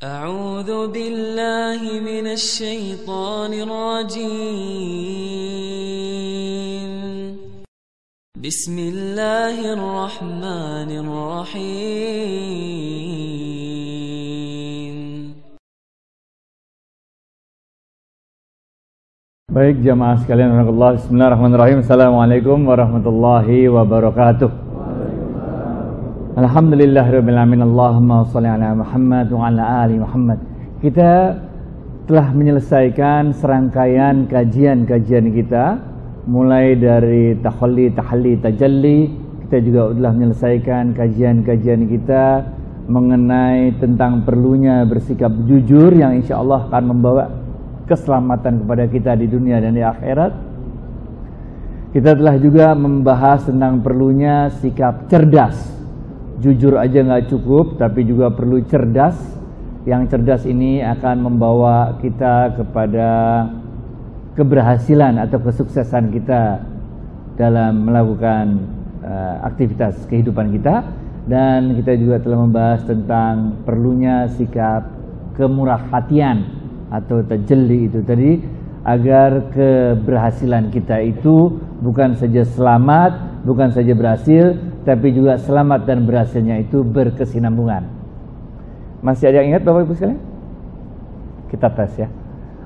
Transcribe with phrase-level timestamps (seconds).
[0.00, 4.32] أعوذ بالله من الشيطان الرجيم
[8.40, 12.60] بسم الله الرحمن الرحيم
[19.52, 24.59] Baik jamaah sekalian Bismillahirrahmanirrahim Assalamualaikum warahmatullahi wabarakatuh
[26.38, 30.38] Alhamdulillahirrahmanirrahim Allahumma salli ala Muhammad wa ala ali Muhammad
[30.78, 31.34] Kita
[32.06, 35.78] telah menyelesaikan serangkaian kajian-kajian kita
[36.30, 38.98] Mulai dari tahalli, tahalli, tajalli
[39.46, 42.46] Kita juga telah menyelesaikan kajian-kajian kita
[42.86, 47.40] Mengenai tentang perlunya bersikap jujur Yang insya Allah akan membawa
[47.90, 50.32] keselamatan kepada kita di dunia dan di akhirat.
[51.90, 55.79] Kita telah juga membahas tentang perlunya sikap cerdas.
[56.40, 59.16] Jujur aja nggak cukup, tapi juga perlu cerdas.
[59.84, 63.08] Yang cerdas ini akan membawa kita kepada
[64.36, 66.64] keberhasilan atau kesuksesan kita
[67.36, 68.60] dalam melakukan
[69.00, 70.84] uh, aktivitas kehidupan kita
[71.24, 74.88] dan kita juga telah membahas tentang perlunya sikap
[75.36, 76.44] kemurah hatian
[76.92, 78.40] atau tajalli itu tadi
[78.84, 86.60] agar keberhasilan kita itu bukan saja selamat, bukan saja berhasil, tapi juga selamat dan berhasilnya
[86.60, 87.84] itu berkesinambungan.
[89.00, 90.20] Masih ada yang ingat Bapak Ibu sekalian?
[91.48, 92.08] Kita tes ya.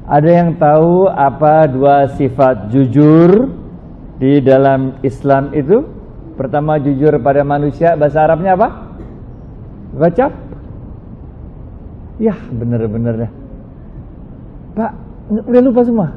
[0.05, 3.49] Ada yang tahu apa dua sifat jujur
[4.21, 5.81] di dalam Islam itu?
[6.35, 8.69] Pertama jujur pada manusia, bahasa Arabnya apa?
[9.95, 10.35] Gocap?
[12.19, 13.33] Ya, bener-bener deh.
[14.75, 14.93] Pak,
[15.31, 16.09] udah lupa semua.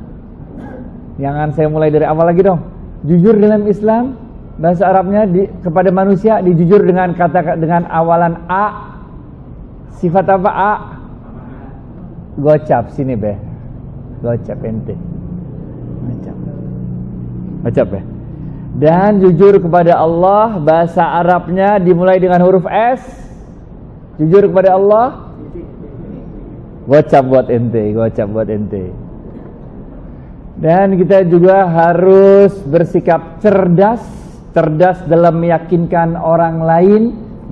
[1.22, 2.62] Jangan saya mulai dari awal lagi dong.
[3.06, 4.18] Jujur dalam Islam,
[4.58, 8.66] bahasa Arabnya di, kepada manusia dijujur dengan kata dengan awalan a.
[9.98, 10.74] Sifat apa a?
[12.38, 13.34] Gocap sini be.
[14.22, 14.94] Gocap ente.
[16.06, 16.38] Gocap.
[17.66, 18.02] Gocap be.
[18.78, 23.02] Dan jujur kepada Allah, bahasa Arabnya dimulai dengan huruf S.
[24.22, 25.28] Jujur kepada Allah,
[26.88, 28.96] Gocap buat ente, gocap buat ente.
[30.56, 34.00] Dan kita juga harus bersikap cerdas,
[34.58, 37.02] cerdas dalam meyakinkan orang lain.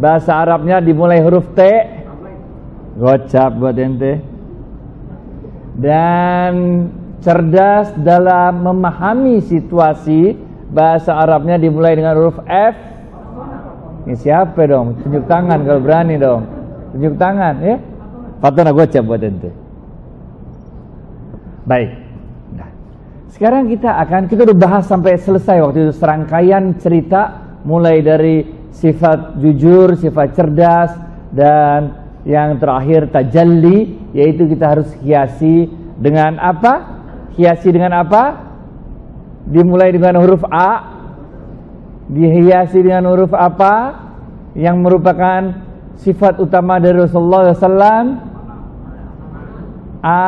[0.02, 1.62] Bahasa Arabnya dimulai huruf T.
[2.98, 4.26] Gocap buat ente.
[5.78, 6.54] Dan
[7.22, 10.34] cerdas dalam memahami situasi.
[10.74, 12.76] Bahasa Arabnya dimulai dengan huruf F.
[14.10, 14.98] Ini siapa dong?
[15.06, 16.42] Tunjuk tangan kalau berani dong.
[16.98, 17.78] Tunjuk tangan ya.
[18.42, 19.54] Fatana gocap buat ente.
[21.70, 22.05] Baik.
[23.34, 27.22] Sekarang kita akan kita udah bahas sampai selesai waktu itu serangkaian cerita
[27.66, 30.92] mulai dari sifat jujur, sifat cerdas
[31.34, 36.74] dan yang terakhir tajalli yaitu kita harus hiasi dengan apa?
[37.36, 38.24] Hiasi dengan apa?
[39.46, 40.96] Dimulai dengan huruf A.
[42.06, 44.06] Dihiasi dengan huruf apa?
[44.54, 45.42] Yang merupakan
[46.00, 48.08] sifat utama dari Rasulullah SAW
[50.06, 50.26] A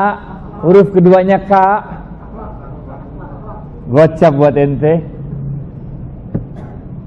[0.66, 1.54] huruf keduanya K
[3.88, 5.04] gocap buat ente.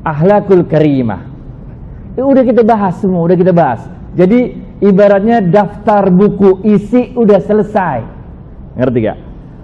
[0.01, 1.29] Ahlakul karimah.
[2.17, 3.85] Itu udah kita bahas semua udah kita bahas.
[4.17, 7.99] Jadi ibaratnya daftar buku isi udah selesai.
[8.81, 9.19] Ngerti gak?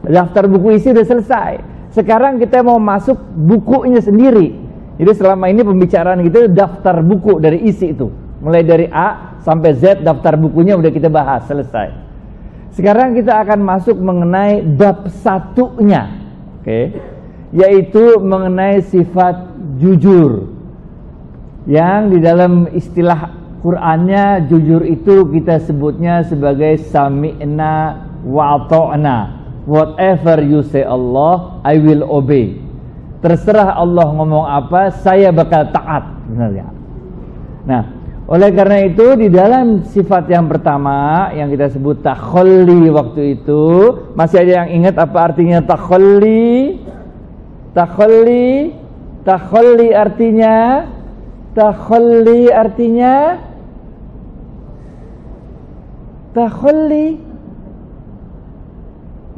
[0.07, 1.53] Daftar buku isi udah selesai.
[1.91, 4.53] Sekarang kita mau masuk bukunya sendiri.
[4.97, 8.09] Jadi selama ini pembicaraan kita daftar buku dari isi itu.
[8.45, 11.89] Mulai dari A sampai Z daftar bukunya udah kita bahas selesai.
[12.77, 16.16] Sekarang kita akan masuk mengenai bab satunya
[16.67, 16.99] okay?
[17.55, 20.51] yaitu mengenai sifat jujur.
[21.67, 23.31] Yang di dalam istilah
[23.63, 29.19] Qur'annya jujur itu kita sebutnya sebagai sami'na wa ta'na
[29.67, 32.59] whatever you say Allah I will obey.
[33.23, 36.07] Terserah Allah ngomong apa saya bakal taat.
[36.31, 36.69] Benar ya
[37.67, 37.83] nah
[38.27, 43.63] oleh karena itu di dalam sifat yang pertama yang kita sebut takholli waktu itu
[44.19, 46.83] masih ada yang ingat apa artinya takholli?
[47.71, 48.75] Takholli,
[49.23, 50.55] takholli artinya
[51.55, 53.15] takholli artinya
[56.35, 57.07] takholli.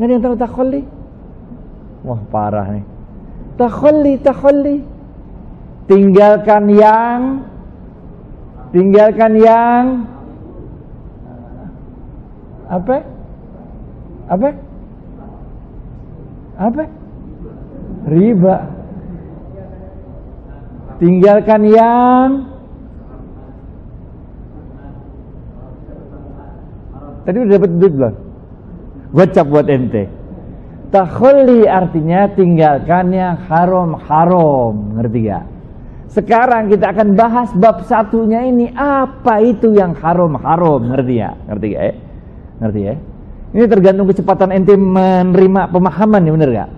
[0.01, 0.83] Nggak ada yang tahu takholli?
[2.09, 2.87] Wah parah nih.
[3.61, 4.77] Takholli, takholli.
[5.85, 7.19] Tinggalkan yang
[8.73, 9.82] tinggalkan yang
[12.69, 13.00] apa
[14.29, 14.49] apa
[16.61, 16.82] apa
[18.09, 18.56] riba
[21.00, 22.31] tinggalkan yang
[27.29, 28.14] Tadi udah dapat duit belum?
[29.12, 30.09] Gocap buat ente.
[30.88, 35.44] Takholi artinya tinggalkan yang haram-haram, ngerti gak?
[36.09, 41.37] Sekarang kita akan bahas bab satunya ini apa itu yang haram-haram, ngerti ya?
[41.53, 41.83] Ngerti ya?
[42.65, 42.95] Ngerti ya?
[43.53, 46.71] Ini tergantung kecepatan ente menerima pemahaman ya bener gak?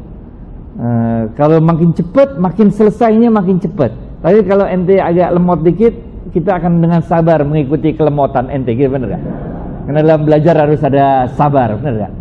[0.81, 3.94] Uh, kalau makin cepat, makin selesainya makin cepat.
[4.23, 5.94] Tapi kalau ente agak lemot dikit,
[6.35, 9.23] kita akan dengan sabar mengikuti kelemotan ente, gitu bener gak?
[9.87, 12.12] Karena dalam belajar harus ada sabar, bener gak?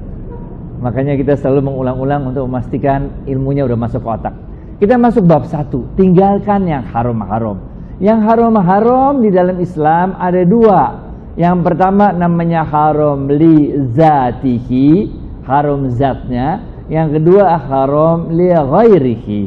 [0.85, 4.35] Makanya kita selalu mengulang-ulang untuk memastikan ilmunya udah masuk ke otak.
[4.79, 7.59] Kita masuk bab satu, tinggalkan yang haram-haram.
[7.99, 11.03] Yang haram-haram di dalam Islam ada dua.
[11.35, 15.11] Yang pertama namanya haram li zatihi,
[15.43, 16.63] haram zatnya.
[16.87, 19.41] Yang kedua haram li ghairihi.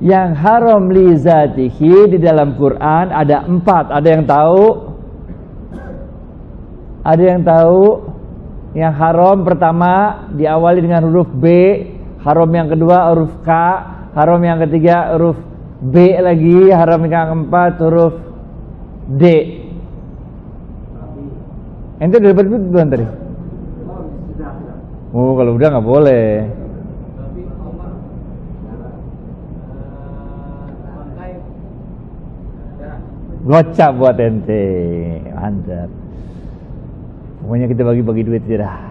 [0.00, 3.92] Yang haram li zatihi di dalam Quran ada empat.
[3.92, 4.64] Ada yang tahu?
[7.04, 7.84] Ada yang tahu?
[8.72, 11.44] Yang haram pertama diawali dengan huruf B,
[12.24, 13.50] haram yang kedua huruf K,
[14.14, 15.38] haram yang ketiga huruf
[15.80, 18.14] B lagi, haram yang keempat huruf
[19.06, 19.24] D.
[22.00, 23.06] Ente udah dapat belum tadi?
[25.10, 26.28] Oh, kalau udah nggak boleh.
[33.40, 34.64] Gocap buat ente,
[35.32, 35.90] mantap.
[37.40, 38.89] Pokoknya kita bagi-bagi duit sudah.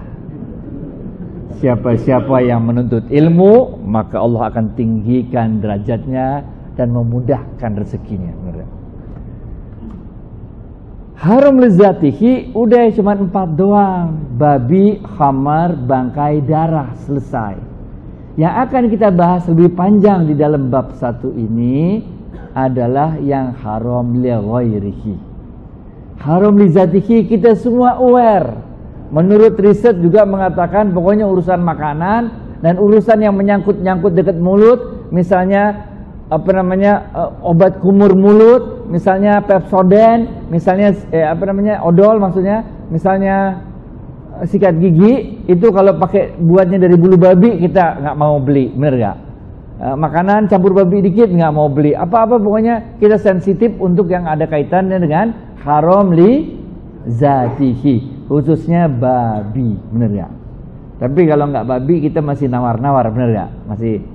[1.58, 6.46] Siapa-siapa yang menuntut ilmu, maka Allah akan tinggikan derajatnya
[6.78, 8.32] dan memudahkan rezekinya.
[11.20, 14.40] Haram lezatihi udah cuma empat doang.
[14.40, 17.60] Babi, khamar, bangkai, darah selesai.
[18.40, 22.00] Yang akan kita bahas lebih panjang di dalam bab satu ini
[22.56, 25.16] adalah yang haram li ghairihi.
[26.24, 28.69] Haram lizatihi kita semua aware
[29.10, 32.22] Menurut riset juga mengatakan pokoknya urusan makanan
[32.62, 35.90] dan urusan yang menyangkut-nyangkut dekat mulut, misalnya
[36.30, 42.62] apa namanya eh, obat kumur mulut, misalnya Pepsodent, misalnya eh, apa namanya odol maksudnya,
[42.94, 43.66] misalnya
[44.38, 48.96] eh, sikat gigi itu kalau pakai buatnya dari bulu babi kita nggak mau beli, bener
[48.98, 49.18] nggak?
[49.80, 55.00] makanan campur babi dikit nggak mau beli, apa-apa pokoknya kita sensitif untuk yang ada kaitannya
[55.00, 55.32] dengan
[55.64, 56.60] haram li
[57.08, 60.28] zatihi khususnya babi, bener ya?
[61.02, 63.48] Tapi kalau nggak babi kita masih nawar-nawar, bener ya?
[63.66, 64.06] Masih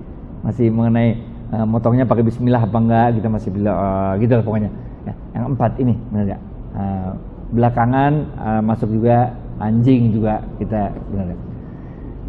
[0.47, 1.19] masih mengenai
[1.51, 4.71] uh, motongnya pakai Bismillah apa enggak, kita masih bilang uh, gitu lah pokoknya.
[5.05, 6.39] Ya, yang empat ini, bener ya?
[6.79, 7.11] Uh,
[7.51, 11.39] belakangan uh, masuk juga anjing juga kita, bener ya?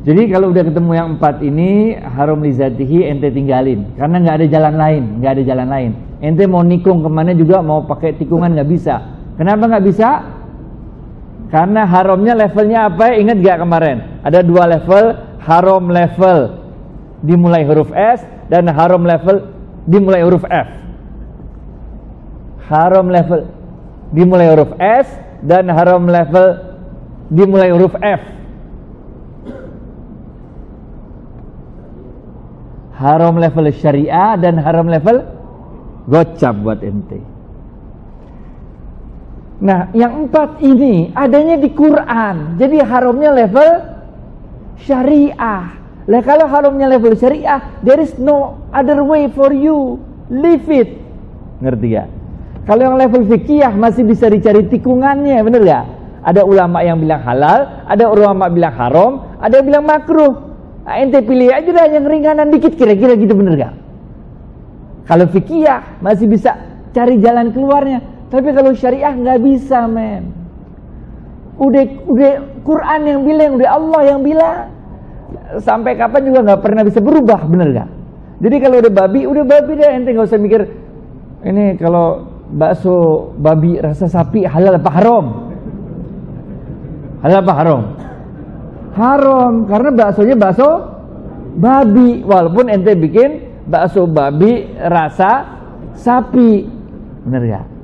[0.05, 4.75] Jadi kalau udah ketemu yang empat ini harum lizatihi ente tinggalin karena nggak ada jalan
[4.77, 5.91] lain, nggak ada jalan lain.
[6.21, 9.01] Ente mau nikung ke mana juga mau pakai tikungan nggak bisa.
[9.33, 10.34] Kenapa nggak bisa?
[11.55, 13.15] Karena haramnya levelnya apa?
[13.15, 14.19] Ingat gak kemarin?
[14.27, 16.51] Ada dua level, haram level
[17.23, 19.55] dimulai huruf S dan haram level
[19.87, 20.67] dimulai huruf F.
[22.67, 23.47] Haram level
[24.11, 25.07] dimulai huruf S
[25.47, 26.59] dan haram level
[27.31, 28.21] dimulai huruf F.
[32.99, 35.23] Haram level syariah dan haram level
[36.11, 37.34] gocap buat ente.
[39.65, 42.53] Nah, yang empat ini adanya di Quran.
[42.61, 43.69] Jadi haramnya level
[44.85, 45.73] syariah.
[46.05, 49.97] Lah kalau haramnya level syariah, there is no other way for you.
[50.29, 51.01] Leave it.
[51.65, 52.05] Ngerti ya?
[52.69, 55.81] Kalau yang level fikih masih bisa dicari tikungannya, bener ya?
[56.21, 60.33] Ada ulama yang bilang halal, ada ulama bilang haram, ada yang bilang makruh.
[60.85, 63.73] Nah, ente pilih aja dah yang ringanan dikit kira-kira gitu bener gak?
[65.09, 65.65] Kalau fikih
[66.05, 66.53] masih bisa
[66.93, 68.14] cari jalan keluarnya.
[68.35, 70.35] Tapi kalau syariah nggak bisa, men.
[71.55, 72.33] Udah, udah
[72.67, 74.75] Quran yang bilang, udah Allah yang bilang.
[75.63, 77.89] Sampai kapan juga nggak pernah bisa berubah, bener gak?
[78.43, 79.87] Jadi kalau udah babi, udah babi deh.
[79.87, 80.67] Ente nggak usah mikir
[81.47, 85.25] ini kalau bakso babi rasa sapi halal apa haram?
[87.23, 87.81] Halal apa haram?
[88.99, 90.69] Haram karena baksonya bakso
[91.55, 92.19] babi.
[92.27, 95.55] Walaupun ente bikin bakso babi rasa
[95.95, 96.67] sapi,
[97.23, 97.74] bener gak?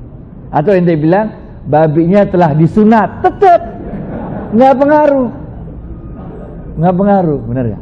[0.52, 1.32] Atau ente bilang
[1.64, 3.60] babinya telah disunat, tetap
[4.52, 5.28] nggak pengaruh,
[6.76, 7.80] nggak pengaruh, benar ya?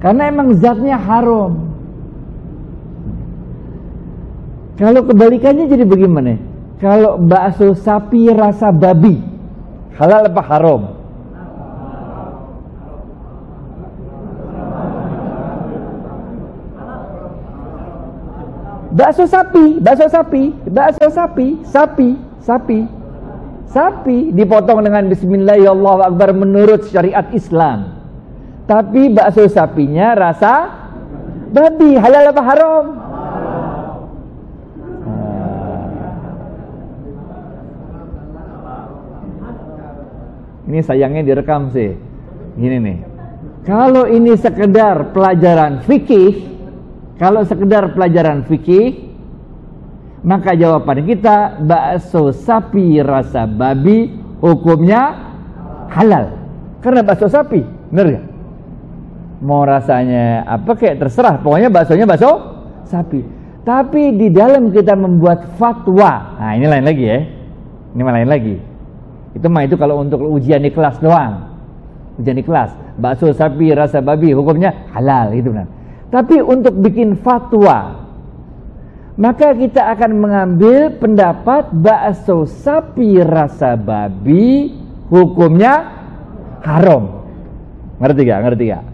[0.00, 1.68] Karena emang zatnya haram.
[4.78, 6.38] Kalau kebalikannya jadi bagaimana?
[6.78, 9.18] Kalau bakso sapi rasa babi,
[9.98, 10.97] halal apa haram?
[18.98, 22.08] Bakso sapi, bakso sapi, bakso sapi, sapi,
[22.42, 22.80] sapi,
[23.70, 27.94] sapi dipotong dengan bismillahirrahmanirrahim menurut syariat Islam.
[28.66, 30.66] Tapi bakso sapinya rasa
[31.54, 32.84] babi halal apa haram?
[40.68, 41.96] Ini sayangnya direkam sih.
[42.60, 42.98] Gini nih.
[43.64, 46.57] Kalau ini sekedar pelajaran fikih,
[47.18, 49.10] kalau sekedar pelajaran fikih,
[50.22, 55.18] maka jawaban kita bakso sapi rasa babi hukumnya
[55.90, 56.30] halal.
[56.78, 58.26] Karena bakso sapi, benar gak?
[59.42, 62.38] Mau rasanya apa kayak terserah, pokoknya baksonya bakso
[62.86, 63.22] sapi.
[63.66, 67.18] Tapi di dalam kita membuat fatwa, nah ini lain lagi ya.
[67.98, 68.56] Ini lain lagi.
[69.34, 71.50] Itu mah itu kalau untuk ujian di kelas doang.
[72.22, 75.77] Ujian di kelas, bakso sapi rasa babi hukumnya halal itu benar.
[76.08, 78.08] Tapi untuk bikin fatwa,
[79.20, 84.72] maka kita akan mengambil pendapat bakso sapi rasa babi
[85.12, 85.84] hukumnya
[86.64, 87.28] haram.
[88.00, 88.40] Ngerti gak?
[88.40, 88.84] Ngerti gak?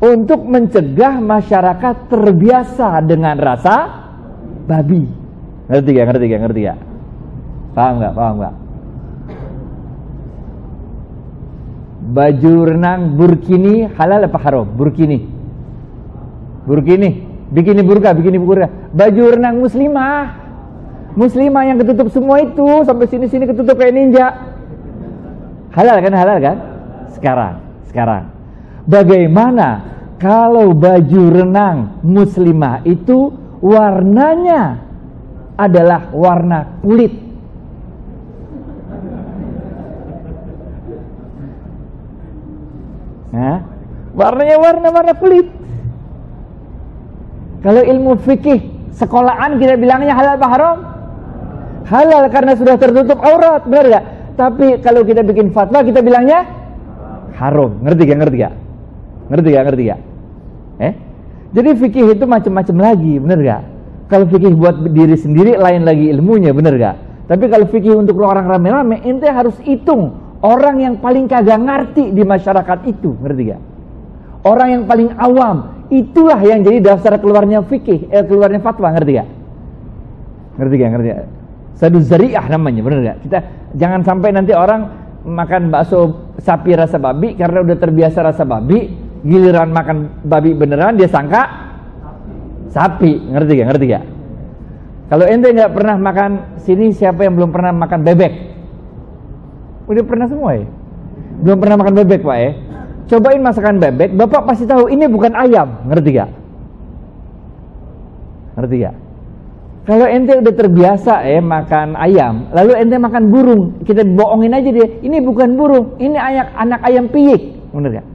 [0.00, 3.76] Untuk mencegah masyarakat terbiasa dengan rasa
[4.64, 5.04] babi.
[5.68, 6.06] Ngerti gak?
[6.08, 6.40] Ngerti gak?
[6.48, 6.78] Ngerti gak?
[7.76, 8.14] Paham gak?
[8.16, 8.54] Paham gak?
[12.10, 14.66] baju renang burkini halal apa haram?
[14.66, 15.29] Burkini.
[16.70, 17.26] Burkini.
[17.50, 18.70] Bikini burka, bikini burka.
[18.94, 20.38] Baju renang muslimah.
[21.18, 24.26] Muslimah yang ketutup semua itu sampai sini-sini ketutup kayak ninja.
[25.74, 26.14] Halal kan?
[26.14, 26.56] Halal kan?
[27.18, 27.54] Sekarang,
[27.90, 28.30] sekarang.
[28.86, 29.82] Bagaimana
[30.22, 34.78] kalau baju renang muslimah itu warnanya
[35.58, 37.30] adalah warna kulit
[43.30, 43.62] Nah,
[44.10, 45.59] warnanya warna-warna kulit.
[47.60, 50.78] Kalau ilmu fikih sekolahan kita bilangnya halal apa haram?
[51.88, 54.04] Halal karena sudah tertutup aurat, benar gak?
[54.38, 56.46] Tapi kalau kita bikin fatwa kita bilangnya
[57.36, 57.80] haram.
[57.84, 58.18] Ngerti gak?
[58.24, 58.54] Ngerti gak?
[59.28, 59.64] Ngerti gak?
[59.68, 60.00] Ngerti gak?
[60.80, 60.92] Eh?
[61.50, 63.62] Jadi fikih itu macam-macam lagi, benar gak?
[64.08, 66.96] Kalau fikih buat diri sendiri lain lagi ilmunya, benar gak?
[67.28, 72.24] Tapi kalau fikih untuk orang rame-rame, ente harus hitung Orang yang paling kagak ngerti di
[72.24, 73.62] masyarakat itu, ngerti gak?
[74.40, 79.28] Orang yang paling awam, itulah yang jadi dasar keluarnya fikih, eh, keluarnya fatwa, ngerti gak?
[80.56, 80.90] Ngerti gak?
[80.94, 81.28] Ngerti gak?
[81.74, 83.18] Sadu zariah namanya, bener gak?
[83.26, 83.38] Kita
[83.74, 84.86] jangan sampai nanti orang
[85.26, 88.88] makan bakso sapi rasa babi karena udah terbiasa rasa babi,
[89.26, 91.42] giliran makan babi beneran dia sangka
[92.70, 93.68] sapi, ngerti gak?
[93.74, 94.04] Ngerti gak?
[95.10, 96.30] Kalau ente nggak pernah makan
[96.62, 98.32] sini siapa yang belum pernah makan bebek?
[99.90, 100.70] Udah pernah semua ya?
[101.42, 102.52] Belum pernah makan bebek pak ya?
[103.10, 106.30] Cobain masakan bebek, bapak pasti tahu ini bukan ayam, ngerti gak?
[108.54, 108.96] Ngerti gak?
[109.82, 114.86] Kalau ente udah terbiasa ya makan ayam, lalu ente makan burung, kita bohongin aja dia,
[115.02, 118.06] ini bukan burung, ini anak anak ayam piyik, bener gak?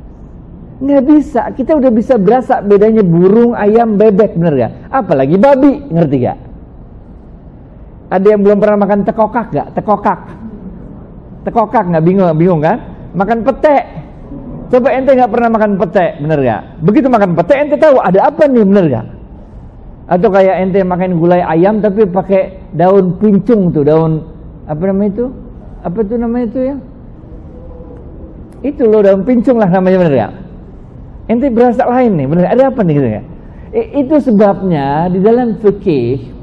[0.80, 4.72] Nggak bisa, kita udah bisa berasa bedanya burung, ayam, bebek, bener gak?
[4.96, 6.38] Apalagi babi, ngerti gak?
[8.16, 9.68] Ada yang belum pernah makan tekokak gak?
[9.76, 10.20] Tekokak,
[11.44, 12.80] tekokak nggak bingung bingung kan
[13.12, 14.05] makan pete
[14.72, 18.50] coba ente nggak pernah makan pete bener gak begitu makan pete ente tahu ada apa
[18.50, 19.06] nih bener gak
[20.06, 24.22] atau kayak ente makan gulai ayam tapi pakai daun pincung tuh daun
[24.66, 25.26] apa namanya itu?
[25.86, 26.76] Apa tuh namanya itu ya?
[28.66, 30.34] Itu loh daun pincung lah namanya bener gak
[31.26, 33.22] ente berasa lain nih bener ada apa nih gitu ya?
[33.98, 36.35] Itu sebabnya di dalam fikih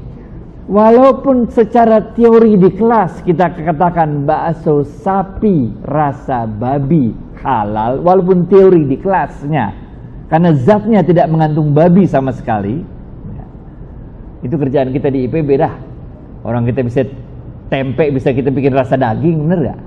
[0.73, 7.13] Walaupun secara teori di kelas kita katakan bakso sapi rasa babi
[7.45, 9.69] halal, walaupun teori di kelasnya,
[10.33, 12.81] karena zatnya tidak mengandung babi sama sekali,
[13.37, 13.45] ya,
[14.41, 15.77] itu kerjaan kita di IPB dah.
[16.41, 17.05] Orang kita bisa
[17.69, 19.79] tempe, bisa kita bikin rasa daging, bener gak?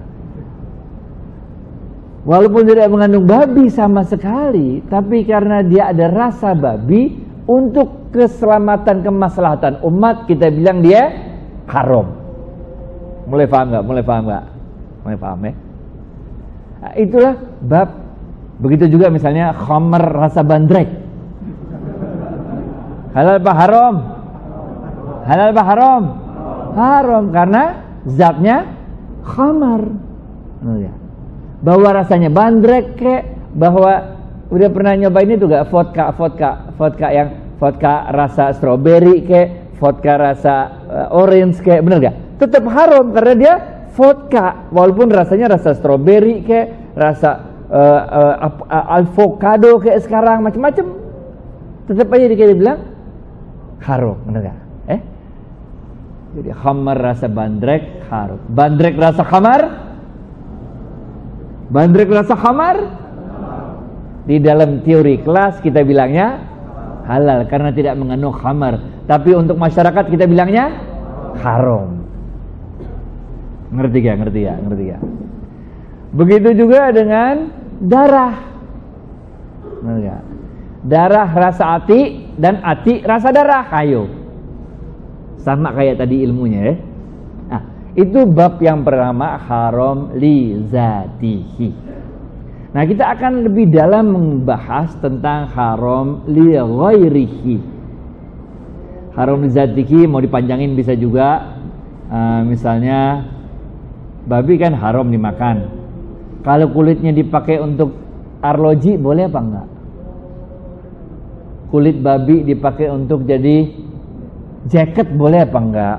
[2.30, 9.80] Walaupun tidak mengandung babi sama sekali, tapi karena dia ada rasa babi, untuk keselamatan kemaslahatan
[9.86, 11.14] umat kita bilang dia
[11.70, 12.10] haram.
[13.26, 13.84] Mulai paham nggak?
[13.86, 14.44] Mulai paham nggak?
[15.02, 15.52] Mulai paham ya?
[16.76, 17.88] Nah, itulah bab.
[18.56, 20.88] Begitu juga misalnya khamar rasa bandrek.
[23.12, 23.94] Halal apa haram?
[25.26, 26.02] Halal apa haram?
[26.76, 27.62] Haram karena
[28.06, 28.56] zatnya
[29.24, 29.82] khamar.
[30.62, 30.92] Oh, ya.
[31.60, 33.22] Bahwa rasanya bandrek kek,
[33.56, 34.15] bahwa
[34.46, 40.54] Udah pernah nyobain itu gak vodka, vodka, vodka yang vodka rasa strawberry kayak vodka rasa
[40.86, 42.16] uh, orange kayak bener gak?
[42.38, 43.54] Tetap haram karena dia
[43.98, 48.02] vodka walaupun rasanya rasa strawberry kayak rasa uh,
[48.38, 50.86] uh, kayak sekarang macam-macam
[51.90, 52.78] tetap aja dia bilang
[53.82, 54.58] haram bener gak?
[54.94, 55.00] Eh?
[56.38, 58.38] Jadi khamar rasa bandrek haram.
[58.46, 59.62] Bandrek rasa khamar?
[61.66, 63.05] Bandrek rasa khamar?
[64.26, 66.42] Di dalam teori kelas kita bilangnya
[67.06, 69.06] halal karena tidak mengandung khamar.
[69.06, 70.74] Tapi untuk masyarakat kita bilangnya
[71.46, 72.02] haram.
[73.70, 74.16] Ngerti gak?
[74.26, 74.54] Ngerti ya?
[74.58, 74.98] Ngerti ya?
[76.10, 78.34] Begitu juga dengan darah.
[80.86, 83.70] Darah rasa ati dan ati rasa darah.
[83.70, 84.10] Ayo.
[85.38, 86.74] Sama kayak tadi ilmunya ya.
[87.46, 87.62] Nah,
[87.94, 91.70] itu bab yang pertama haram li zatihi.
[92.76, 97.56] Nah, kita akan lebih dalam membahas tentang haram li ghairihi.
[99.16, 101.56] Haram li zatihi mau dipanjangin bisa juga
[102.12, 103.24] uh, misalnya
[104.28, 105.72] babi kan haram dimakan.
[106.44, 107.96] Kalau kulitnya dipakai untuk
[108.44, 109.68] arloji boleh apa enggak?
[111.72, 113.72] Kulit babi dipakai untuk jadi
[114.66, 115.98] jaket boleh apa enggak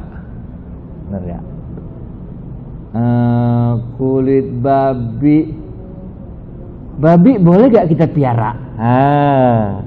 [1.07, 1.39] benar ya
[2.91, 5.55] uh, kulit babi
[6.97, 9.81] babi boleh gak kita piara ah.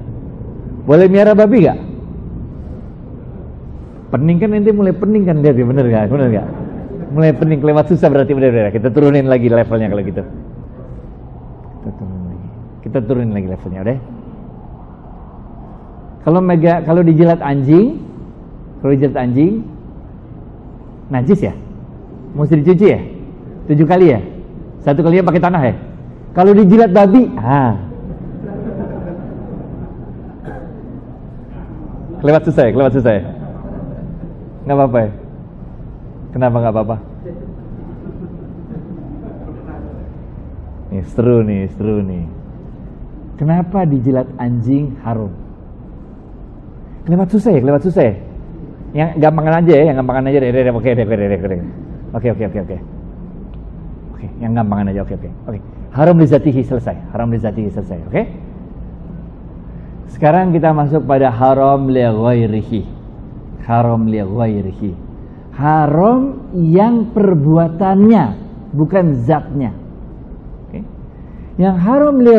[0.87, 1.79] boleh miara babi gak
[4.11, 6.47] pening kan nanti mulai pening kan ya bener gak bener gak
[7.11, 10.23] mulai pening kelewat susah berarti bener bener kita turunin lagi levelnya kalau gitu
[11.75, 12.47] kita turunin lagi
[12.87, 13.99] kita turunin lagi levelnya udah
[16.21, 17.99] kalau mega kalau dijilat anjing
[18.81, 19.61] kalau jilat anjing
[21.11, 21.53] najis ya?
[22.33, 22.99] Mesti dicuci ya?
[23.67, 24.19] Tujuh kali ya?
[24.81, 25.73] Satu kalinya pakai tanah ya?
[26.31, 27.75] Kalau dijilat babi, ah.
[32.23, 32.71] Kelewat susah ya?
[32.71, 33.23] Kelewat susah ya?
[34.63, 35.11] Nggak apa-apa ya?
[36.31, 36.97] Kenapa nggak apa-apa?
[40.91, 42.25] Nih, seru nih, seru nih.
[43.35, 45.33] Kenapa dijilat anjing harum?
[47.09, 47.59] Kelewat susah ya?
[47.59, 48.15] Kelewat susah ya?
[48.91, 50.51] Yang gampangan aja ya, yang gampangan aja deh.
[50.71, 51.57] Oke, oke, oke, oke.
[52.11, 52.77] Oke, oke, oke,
[54.21, 55.01] Oke, yang gampangan aja.
[55.01, 55.29] Oke, oke.
[55.49, 55.59] Oke.
[55.97, 57.09] Haram lizatihi selesai.
[57.09, 57.97] Haram lizatihi selesai.
[58.05, 58.21] Oke.
[60.13, 62.05] Sekarang kita masuk pada haram li.
[63.65, 64.21] Haram li.
[65.57, 66.19] Haram
[66.53, 68.23] yang perbuatannya,
[68.77, 69.73] bukan zatnya.
[70.69, 70.85] Oke.
[71.57, 72.37] Yang haram li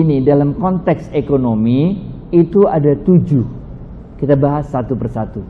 [0.00, 3.44] ini dalam konteks ekonomi itu ada tujuh.
[4.16, 5.44] Kita bahas satu persatu.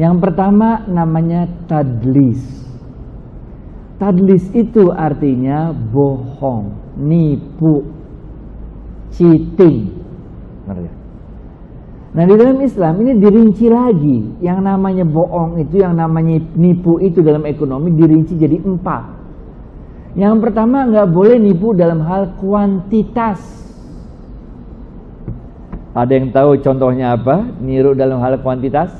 [0.00, 2.61] Yang pertama namanya tadlis.
[4.02, 7.86] Tadlis itu artinya bohong, nipu,
[9.14, 9.94] cheating.
[12.10, 14.42] Nah di dalam Islam ini dirinci lagi.
[14.42, 19.06] Yang namanya bohong itu, yang namanya nipu itu dalam ekonomi dirinci jadi empat.
[20.18, 23.38] Yang pertama nggak boleh nipu dalam hal kuantitas.
[25.94, 27.46] Ada yang tahu contohnya apa?
[27.62, 28.90] Niru dalam hal kuantitas?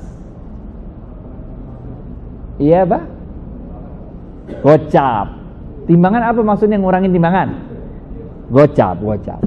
[2.62, 3.21] Iya pak?
[4.61, 5.27] Gocap.
[5.88, 7.49] Timbangan apa maksudnya ngurangin timbangan?
[8.53, 9.41] Gocap, gocap.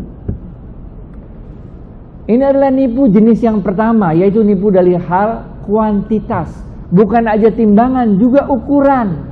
[2.25, 6.49] Ini adalah nipu jenis yang pertama, yaitu nipu dari hal kuantitas.
[6.89, 9.29] Bukan aja timbangan, juga ukuran.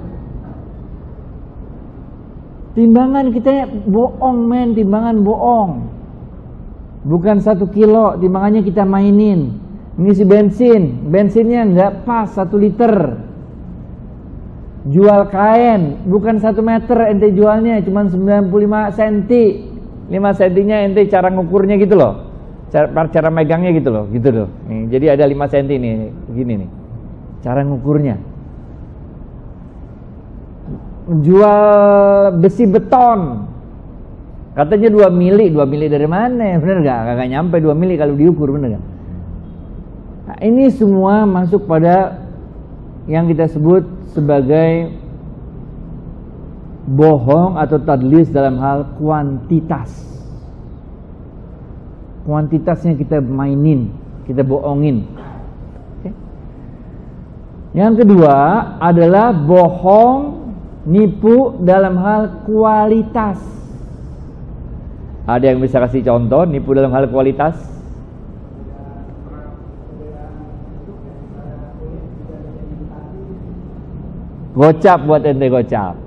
[2.77, 5.71] Timbangan kita bohong men, timbangan bohong.
[7.03, 9.57] Bukan satu kilo, timbangannya kita mainin.
[9.93, 12.93] Ngisi bensin, bensinnya nggak pas satu liter
[14.83, 18.51] jual kain bukan satu meter ente jualnya cuma 95
[18.99, 19.73] cm
[20.11, 22.13] 5 cm ente cara ngukurnya gitu loh.
[22.73, 24.49] Cara, cara megangnya gitu loh gitu loh.
[24.65, 25.95] Nih, jadi ada 5 cm nih
[26.33, 26.69] gini nih.
[27.45, 28.15] Cara ngukurnya.
[31.21, 33.51] Jual besi beton.
[34.53, 36.61] Katanya 2 mili 2 mili dari mana?
[36.61, 36.99] Bener gak?
[37.13, 38.85] kagak nyampe 2 mili kalau diukur bener gak?
[40.23, 42.22] Nah, ini semua masuk pada
[43.07, 43.83] yang kita sebut
[44.15, 44.93] sebagai
[46.87, 49.91] bohong atau tadlis dalam hal kuantitas.
[52.23, 53.91] Kuantitasnya kita mainin,
[54.23, 55.03] kita bohongin.
[57.73, 58.35] Yang kedua
[58.77, 60.45] adalah bohong,
[60.85, 63.41] nipu dalam hal kualitas.
[65.25, 67.72] Ada yang bisa kasih contoh nipu dalam hal kualitas?
[74.53, 75.97] Gocap buat ente gocap.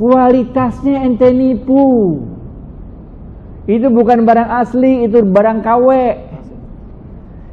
[0.00, 2.16] Kualitasnya ente nipu.
[3.68, 5.88] Itu bukan barang asli, itu barang KW.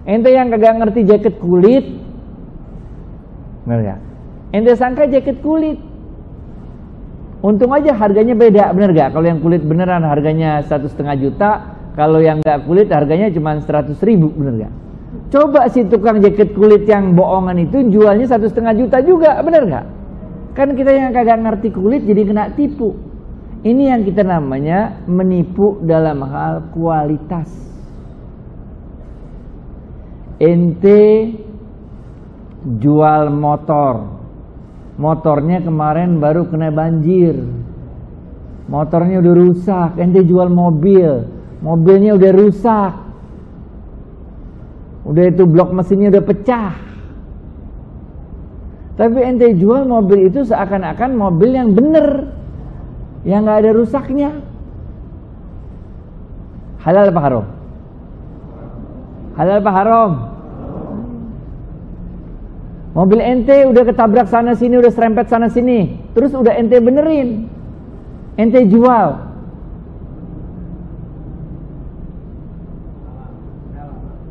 [0.07, 1.85] Ente yang kagak ngerti jaket kulit.
[3.67, 3.95] Benar ya?
[4.55, 5.77] Ente sangka jaket kulit.
[7.39, 9.15] Untung aja harganya beda, bener gak?
[9.15, 11.51] Kalau yang kulit beneran harganya satu setengah juta,
[11.95, 14.73] kalau yang nggak kulit harganya cuma seratus ribu, bener gak?
[15.29, 19.85] Coba si tukang jaket kulit yang bohongan itu jualnya satu setengah juta juga, bener nggak?
[20.57, 22.97] Kan kita yang kagak ngerti kulit jadi kena tipu.
[23.61, 27.45] Ini yang kita namanya menipu dalam hal kualitas.
[30.41, 31.35] Ente
[32.81, 34.09] jual motor,
[34.97, 37.37] motornya kemarin baru kena banjir,
[38.65, 39.91] motornya udah rusak.
[40.01, 41.21] Ente jual mobil,
[41.61, 43.08] mobilnya udah rusak
[45.09, 46.77] udah itu blok mesinnya udah pecah.
[48.93, 52.29] Tapi ente jual mobil itu seakan-akan mobil yang bener
[53.25, 54.31] yang nggak ada rusaknya.
[56.85, 57.45] Halal apa haram?
[59.39, 60.11] Halal apa haram?
[62.93, 65.95] Mobil ente udah ketabrak sana sini udah serempet sana sini.
[66.13, 67.47] Terus udah ente benerin.
[68.35, 69.28] Ente jual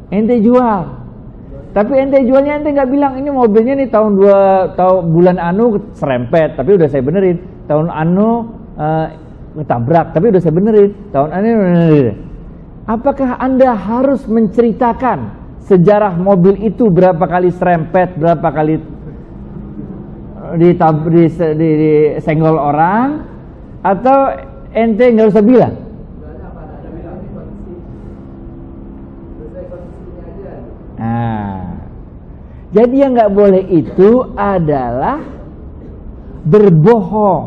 [0.09, 0.83] ente jual.
[1.73, 4.39] Tapi ente jualnya ente nggak bilang ini mobilnya nih tahun dua
[4.75, 6.57] tahun bulan anu serempet.
[6.57, 7.39] Tapi udah saya benerin.
[7.69, 8.29] Tahun anu
[8.77, 9.07] uh,
[9.63, 10.17] ketabrak.
[10.17, 10.91] Tapi udah saya benerin.
[11.13, 11.51] Tahun anu
[12.89, 15.37] apakah anda harus menceritakan
[15.69, 18.81] sejarah mobil itu berapa kali serempet berapa kali
[20.57, 21.93] di, di, di, di
[22.25, 23.29] senggol orang?
[23.85, 24.19] Atau
[24.73, 25.88] ente nggak usah bilang
[30.99, 31.79] Nah,
[32.75, 35.23] jadi yang nggak boleh itu adalah
[36.45, 37.45] berbohong.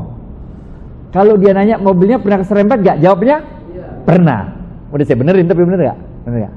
[1.11, 2.97] Kalau dia nanya mobilnya pernah keserempet gak?
[3.03, 3.43] Jawabnya
[3.75, 3.87] iya.
[4.07, 4.41] pernah.
[4.95, 5.97] Udah saya benerin tapi bener gak?
[6.23, 6.55] Bener gak?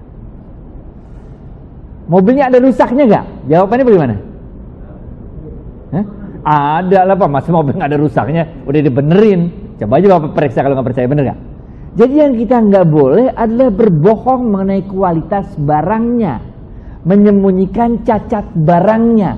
[2.06, 3.24] Mobilnya ada rusaknya gak?
[3.50, 4.14] Jawabannya bagaimana?
[5.90, 6.04] Hah?
[6.44, 8.42] Ada lah pak, masa mobil gak ada rusaknya?
[8.62, 9.40] Udah dibenerin.
[9.82, 11.40] Coba aja bapak periksa kalau nggak percaya bener gak?
[11.94, 16.53] Jadi yang kita nggak boleh adalah berbohong mengenai kualitas barangnya
[17.04, 19.36] menyembunyikan cacat barangnya.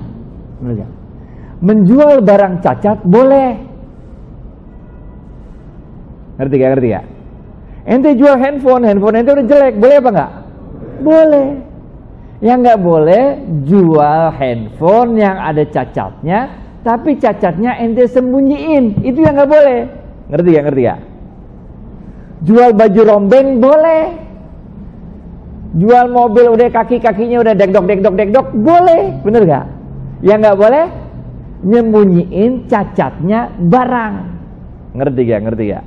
[1.59, 3.51] Menjual barang cacat boleh.
[6.37, 6.69] Ngerti gak?
[6.75, 7.05] Ngerti gak?
[7.87, 10.31] Ente jual handphone, handphone ente udah jelek, boleh apa enggak?
[11.01, 11.47] Boleh.
[12.43, 13.23] Yang nggak boleh
[13.63, 16.39] jual handphone yang ada cacatnya,
[16.83, 19.79] tapi cacatnya ente sembunyiin, itu yang nggak boleh.
[20.29, 20.63] Ngerti gak?
[20.67, 20.99] Ngerti gak?
[22.43, 24.26] Jual baju rombeng boleh,
[25.77, 29.21] jual mobil udah kaki-kakinya udah dekdok dekdok dekdok boleh.
[29.21, 29.65] Bener gak?
[30.25, 30.85] Yang nggak boleh
[31.61, 34.15] nyembunyiin cacatnya barang.
[34.97, 35.41] Ngerti gak?
[35.45, 35.85] Ngerti gak?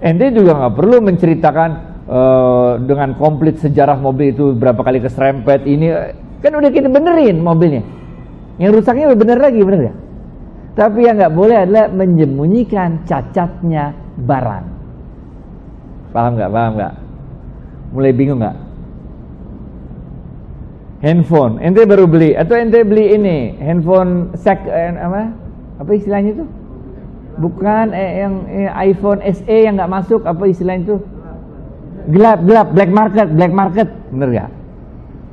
[0.00, 1.70] Ente juga nggak perlu menceritakan
[2.08, 5.88] uh, dengan komplit sejarah mobil itu berapa kali keserempet ini
[6.40, 7.84] kan udah kita benerin mobilnya.
[8.56, 9.98] Yang rusaknya udah bener lagi bener gak?
[10.76, 14.64] Tapi yang nggak boleh adalah menyembunyikan cacatnya barang.
[16.12, 16.94] Paham nggak paham nggak
[17.96, 18.56] Mulai bingung nggak?
[21.00, 25.32] Handphone, ente baru beli atau ente beli ini handphone sek eh, apa?
[25.80, 26.44] Apa istilahnya itu?
[27.40, 30.96] Bukan eh, yang eh, iPhone SE yang nggak masuk apa istilahnya itu?
[32.12, 34.50] Gelap, gelap, black market, black market, bener gak?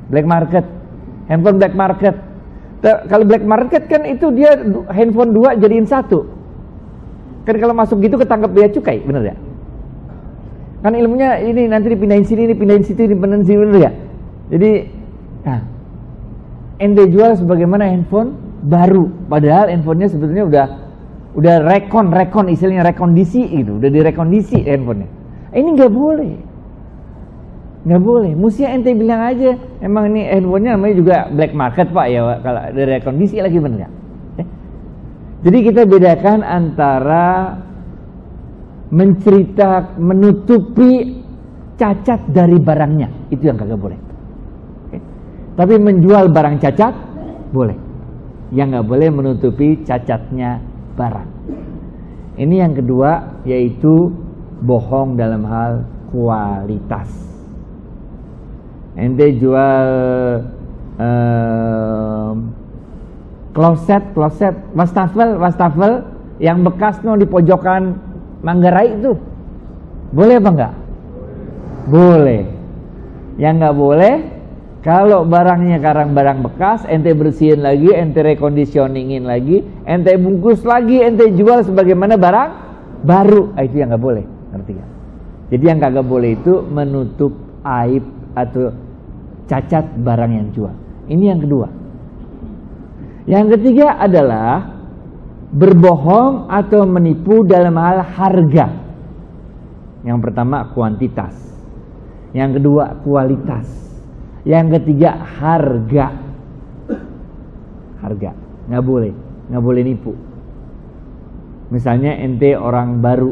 [0.10, 0.66] Black market,
[1.28, 2.16] handphone black market.
[2.84, 4.58] Kalau black market kan itu dia
[4.92, 6.28] handphone dua jadiin satu.
[7.44, 9.36] Kan kalau masuk gitu ketangkep dia cukai, bener ya?
[10.84, 13.92] Kan ilmunya ini nanti dipindahin sini, dipindahin situ, dipindahin sini dulu ya.
[14.52, 14.72] Jadi,
[15.48, 15.64] nah,
[16.76, 18.36] ente jual sebagaimana handphone
[18.68, 20.66] baru, padahal handphonenya sebetulnya udah
[21.40, 25.08] udah rekon, rekon istilahnya rekondisi gitu, udah direkondisi handphonenya.
[25.56, 26.34] Ini nggak boleh,
[27.88, 28.32] nggak boleh.
[28.36, 32.82] Mestinya ente bilang aja, emang ini handphonenya namanya juga black market pak ya, kalau ada
[32.84, 33.88] rekondisi lagi bener?
[34.36, 34.48] Eh?
[35.48, 37.56] Jadi kita bedakan antara
[38.94, 41.18] mencerita menutupi
[41.82, 43.34] cacat dari barangnya.
[43.34, 44.00] Itu yang kagak boleh.
[44.86, 44.98] Oke.
[45.58, 46.94] tapi menjual barang cacat
[47.50, 47.78] boleh.
[48.54, 50.62] Yang nggak boleh menutupi cacatnya
[50.94, 51.30] barang.
[52.38, 54.14] Ini yang kedua yaitu
[54.62, 57.10] bohong dalam hal kualitas.
[58.94, 59.90] Ente jual
[61.02, 62.54] um,
[63.58, 66.06] kloset kloset wastafel wastafel
[66.38, 68.13] yang bekas no di pojokan
[68.44, 69.16] Manggarai itu
[70.12, 70.74] boleh apa enggak?
[71.90, 72.44] Boleh.
[73.40, 74.16] Yang enggak boleh
[74.84, 81.32] kalau barangnya karang barang bekas, ente bersihin lagi, ente rekondisioningin lagi, ente bungkus lagi, ente
[81.32, 82.50] jual sebagaimana barang
[83.08, 83.56] baru.
[83.56, 84.86] Ah, itu yang nggak boleh, ngerti ya?
[85.56, 87.32] Jadi yang kagak boleh itu menutup
[87.64, 88.04] aib
[88.36, 88.76] atau
[89.48, 90.76] cacat barang yang jual.
[91.08, 91.68] Ini yang kedua.
[93.24, 94.73] Yang ketiga adalah
[95.54, 98.68] berbohong atau menipu dalam hal harga.
[100.02, 101.38] Yang pertama kuantitas.
[102.34, 103.70] Yang kedua kualitas.
[104.44, 106.08] Yang ketiga harga.
[108.02, 108.32] Harga.
[108.68, 109.14] Nggak boleh.
[109.48, 110.14] Nggak boleh nipu.
[111.70, 113.32] Misalnya ente orang baru.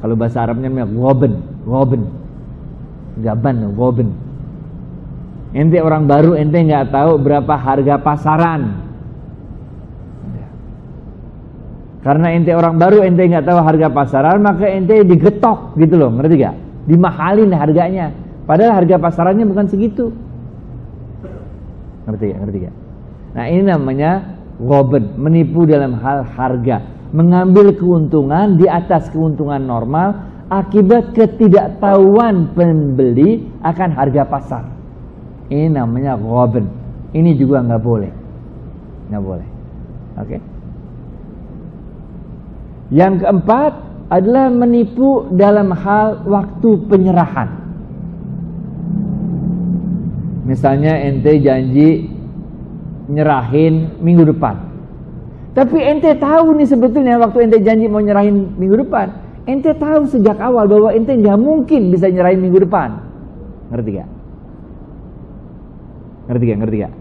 [0.00, 1.34] Kalau bahasa Arabnya namanya goben.
[1.66, 2.02] Goben.
[3.20, 4.10] Gaban, goben.
[5.54, 8.83] Ente orang baru, ente nggak tahu berapa harga pasaran.
[12.04, 16.36] Karena ente orang baru, ente nggak tahu harga pasaran, maka ente digetok gitu loh, ngerti
[16.36, 16.56] gak?
[16.84, 18.12] Dimahalin harganya.
[18.44, 20.12] Padahal harga pasarannya bukan segitu.
[22.04, 22.38] Ngerti gak?
[22.44, 22.74] Ngerti gak?
[23.34, 26.84] Nah ini namanya goben, menipu dalam hal harga.
[27.16, 34.64] Mengambil keuntungan di atas keuntungan normal akibat ketidaktahuan pembeli akan harga pasar.
[35.48, 36.68] Ini namanya goben.
[37.16, 38.12] Ini juga nggak boleh.
[39.08, 39.48] Nggak boleh.
[40.20, 40.36] Oke.
[40.36, 40.53] Okay?
[42.92, 43.72] Yang keempat
[44.12, 47.48] adalah menipu dalam hal waktu penyerahan.
[50.44, 52.04] Misalnya ente janji
[53.08, 54.60] nyerahin minggu depan.
[55.56, 59.08] Tapi ente tahu nih sebetulnya waktu ente janji mau nyerahin minggu depan,
[59.48, 63.00] ente tahu sejak awal bahwa ente nggak mungkin bisa nyerahin minggu depan.
[63.72, 64.08] Ngerti gak?
[66.28, 66.58] Ngerti gak?
[66.60, 66.94] Ngerti gak?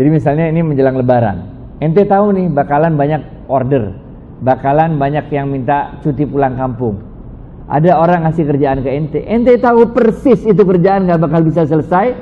[0.00, 1.36] Jadi misalnya ini menjelang lebaran.
[1.82, 3.92] Ente tahu nih bakalan banyak order
[4.40, 7.00] bakalan banyak yang minta cuti pulang kampung.
[7.70, 12.18] Ada orang ngasih kerjaan ke ente, ente tahu persis itu kerjaan nggak bakal bisa selesai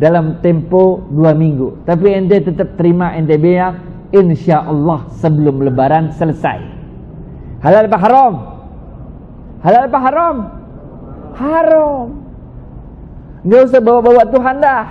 [0.00, 1.84] dalam tempo dua minggu.
[1.84, 6.58] Tapi ente tetap terima ente bilang, insya Allah sebelum lebaran selesai.
[7.60, 8.34] Halal apa haram?
[9.60, 10.36] Halal apa haram?
[11.36, 12.06] Haram.
[13.44, 14.84] Nggak usah bawa-bawa Tuhan dah.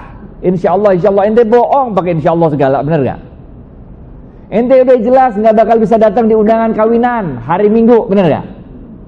[0.45, 3.19] Insya Allah, insya Allah ente bohong pakai insya Allah segala, bener gak?
[4.47, 8.45] Ente udah jelas nggak bakal bisa datang di undangan kawinan hari Minggu, bener gak?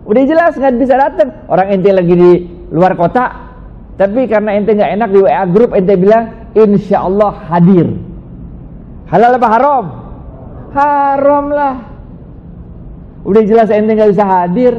[0.04, 1.32] Udah jelas nggak bisa datang.
[1.48, 2.32] Orang ente lagi di
[2.76, 3.56] luar kota,
[3.96, 7.88] tapi karena ente nggak enak di WA grup, ente bilang Insya Allah hadir.
[9.08, 9.86] Halal apa haram?
[10.76, 11.76] Haram lah.
[13.24, 14.74] Udah jelas ente nggak bisa hadir,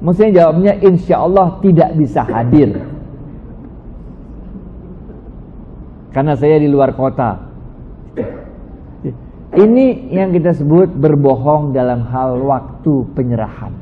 [0.00, 2.80] mestinya jawabnya Insya Allah tidak bisa hadir.
[6.16, 7.45] Karena saya di luar kota.
[9.56, 13.72] Ini yang kita sebut berbohong dalam hal waktu penyerahan.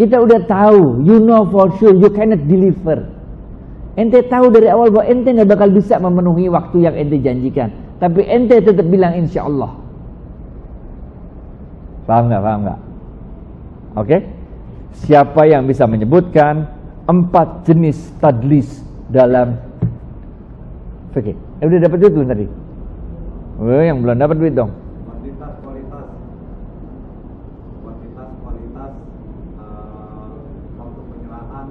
[0.00, 3.04] Kita udah tahu, you know for sure you cannot deliver.
[3.94, 7.68] Ente tahu dari awal bahwa ente nggak bakal bisa memenuhi waktu yang ente janjikan.
[8.00, 9.76] Tapi ente tetap bilang insya Allah.
[12.08, 12.42] Paham nggak?
[12.42, 12.80] Paham nggak?
[12.80, 14.08] Oke?
[14.08, 14.20] Okay?
[15.04, 16.64] Siapa yang bisa menyebutkan
[17.04, 18.80] empat jenis tadlis
[19.12, 19.60] dalam
[21.12, 21.36] fikih?
[21.60, 22.63] Eh, udah dapat itu tadi?
[23.54, 24.74] Oh, yang belum dapat duit dong.
[25.06, 26.06] Kuantitas kualitas.
[27.86, 28.92] Kuantitas kualitas
[29.62, 30.34] uh,
[30.74, 31.66] waktu penyerahan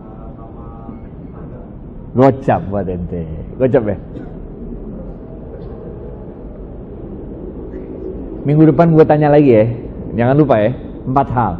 [0.00, 0.64] uh, sama
[1.36, 1.60] harga.
[2.16, 3.22] Gocap buat ente.
[3.60, 3.96] Gocap ya.
[8.42, 9.66] Minggu depan gue tanya lagi ya.
[10.18, 10.72] Jangan lupa ya.
[11.06, 11.52] Empat hal.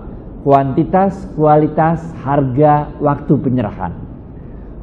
[0.43, 4.02] Kuantitas, kualitas, harga, waktu penyerahan.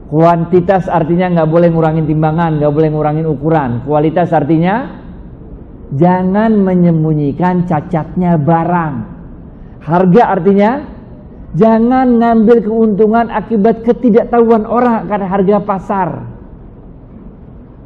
[0.09, 3.85] Kuantitas artinya nggak boleh ngurangin timbangan, nggak boleh ngurangin ukuran.
[3.85, 5.05] Kualitas artinya
[5.93, 8.93] jangan menyembunyikan cacatnya barang.
[9.85, 10.81] Harga artinya
[11.53, 16.09] jangan ngambil keuntungan akibat ketidaktahuan orang akan harga pasar.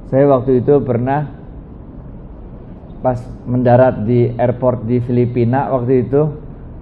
[0.08, 1.28] Saya waktu itu pernah
[3.04, 6.22] pas mendarat di airport di Filipina waktu itu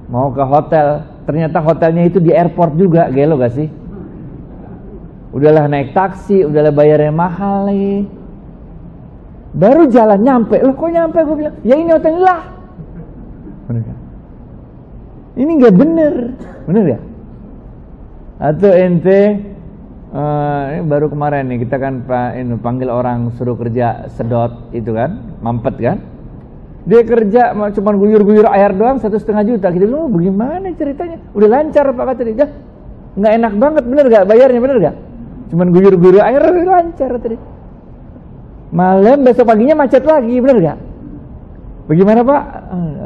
[0.05, 3.80] mau ke hotel, ternyata hotelnya itu di airport juga, gelo gak sih?
[5.31, 8.03] Udahlah naik taksi, udahlah bayarnya mahal lagi.
[9.51, 11.19] Baru jalan nyampe, loh kok nyampe?
[11.23, 12.41] Gue bilang, ya ini hotel lah.
[13.67, 13.99] Bener gak?
[15.31, 16.13] Ini nggak bener,
[16.67, 16.99] bener ya?
[18.43, 19.39] Atau ente,
[20.11, 22.03] uh, ini baru kemarin nih kita kan
[22.35, 25.97] ini, panggil orang suruh kerja sedot itu kan, mampet kan?
[26.83, 29.69] Dia kerja cuma guyur-guyur air doang satu setengah juta.
[29.69, 31.21] Kita lu bagaimana ceritanya?
[31.31, 32.47] Udah lancar pak kata dia.
[33.15, 34.23] Nggak enak banget, bener gak?
[34.25, 34.95] Bayarnya bener gak?
[35.49, 37.37] Cuman guyur-guyur air lancar tadi.
[38.71, 40.79] Malam besok paginya macet lagi, benar gak?
[41.89, 42.43] Bagaimana pak?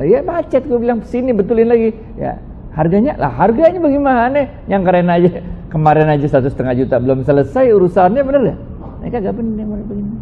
[0.06, 1.96] Ya macet, gue bilang sini betulin lagi.
[2.20, 2.38] Ya
[2.76, 4.68] harganya lah harganya bagaimana?
[4.68, 5.30] Yang keren aja
[5.72, 8.60] kemarin aja satu setengah juta belum selesai urusannya, benar gak?
[9.02, 10.18] Mereka gak benar begini.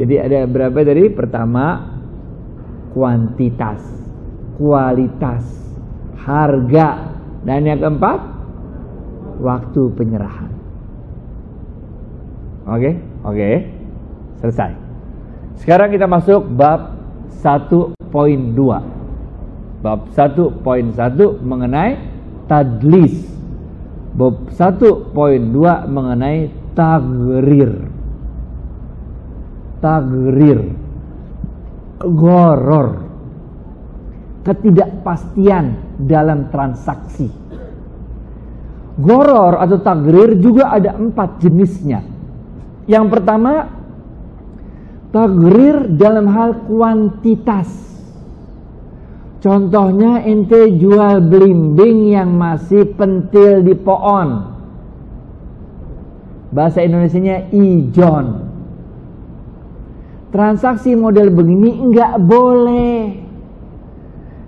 [0.00, 1.92] Jadi ada berapa dari pertama
[2.96, 3.84] kuantitas,
[4.56, 5.44] kualitas,
[6.24, 7.12] harga,
[7.44, 8.29] dan yang keempat
[9.40, 10.52] waktu penyerahan.
[12.68, 12.94] Oke, okay?
[13.24, 13.34] oke.
[13.34, 13.54] Okay.
[14.40, 14.72] Selesai.
[15.60, 16.96] Sekarang kita masuk bab
[17.44, 18.00] 1.2.
[19.80, 20.56] Bab 1.1
[21.40, 21.90] mengenai
[22.48, 23.28] tadlis.
[24.16, 25.12] Bab 1.2
[25.88, 27.72] mengenai tagrir.
[29.80, 30.60] Tagrir.
[32.00, 32.88] Goror.
[34.44, 35.64] Ketidakpastian
[36.08, 37.39] dalam transaksi.
[39.00, 42.04] Goror atau tagrir juga ada empat jenisnya.
[42.84, 43.66] Yang pertama,
[45.10, 47.68] tagrir dalam hal kuantitas.
[49.40, 54.52] Contohnya ente jual belimbing yang masih pentil di pohon.
[56.52, 58.52] Bahasa Indonesianya ijon.
[60.28, 63.29] Transaksi model begini enggak boleh.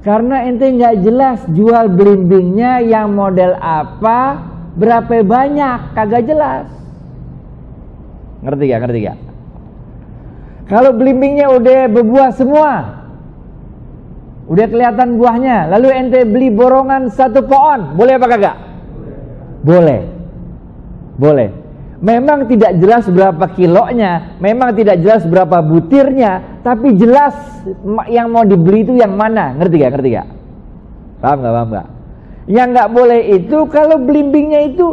[0.02, 4.42] Karena ente nggak jelas jual belimbingnya yang model apa,
[4.74, 6.66] berapa banyak, kagak jelas.
[8.42, 8.80] Ngerti gak?
[8.82, 9.18] Ngerti gak?
[10.66, 12.70] Kalau belimbingnya udah berbuah semua,
[14.50, 18.56] udah kelihatan buahnya, lalu ente beli borongan satu pohon, boleh apa kagak?
[19.62, 20.00] Boleh.
[21.14, 21.48] Boleh.
[22.02, 27.34] Memang tidak jelas berapa kilonya, memang tidak jelas berapa butirnya, tapi jelas
[28.10, 29.90] yang mau dibeli itu yang mana, ngerti gak?
[29.98, 30.28] Ngerti gak?
[31.18, 31.52] Paham gak?
[31.54, 31.88] Paham gak?
[32.50, 34.86] Yang nggak boleh itu kalau belimbingnya itu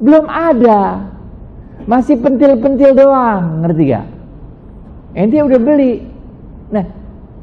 [0.00, 1.08] belum ada,
[1.88, 4.06] masih pentil-pentil doang, ngerti gak?
[5.14, 6.02] Ente udah beli.
[6.74, 6.84] Nah,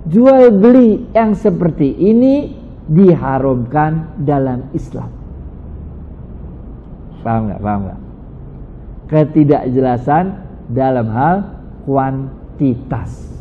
[0.06, 2.52] jual beli yang seperti ini
[2.91, 5.10] diharamkan dalam Islam.
[7.21, 7.62] Paham gak?
[7.62, 8.02] Paham gak?
[9.12, 10.39] ketidakjelasan
[10.71, 11.36] dalam hal
[11.84, 13.40] kuantitas.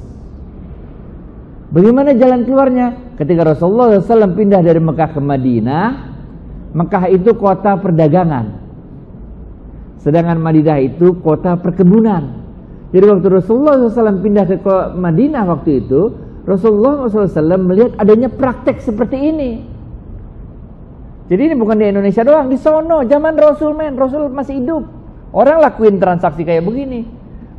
[1.70, 3.14] Bagaimana jalan keluarnya?
[3.14, 5.86] Ketika Rasulullah SAW pindah dari Mekah ke Madinah,
[6.74, 8.58] Mekah itu kota perdagangan.
[10.02, 12.42] Sedangkan Madinah itu kota perkebunan.
[12.90, 16.10] Jadi waktu Rasulullah SAW pindah ke Madinah waktu itu,
[16.42, 19.50] Rasulullah SAW melihat adanya praktek seperti ini.
[21.30, 24.82] Jadi ini bukan di Indonesia doang, di sono zaman Rasul men, Rasul masih hidup.
[25.30, 27.06] Orang lakuin transaksi kayak begini.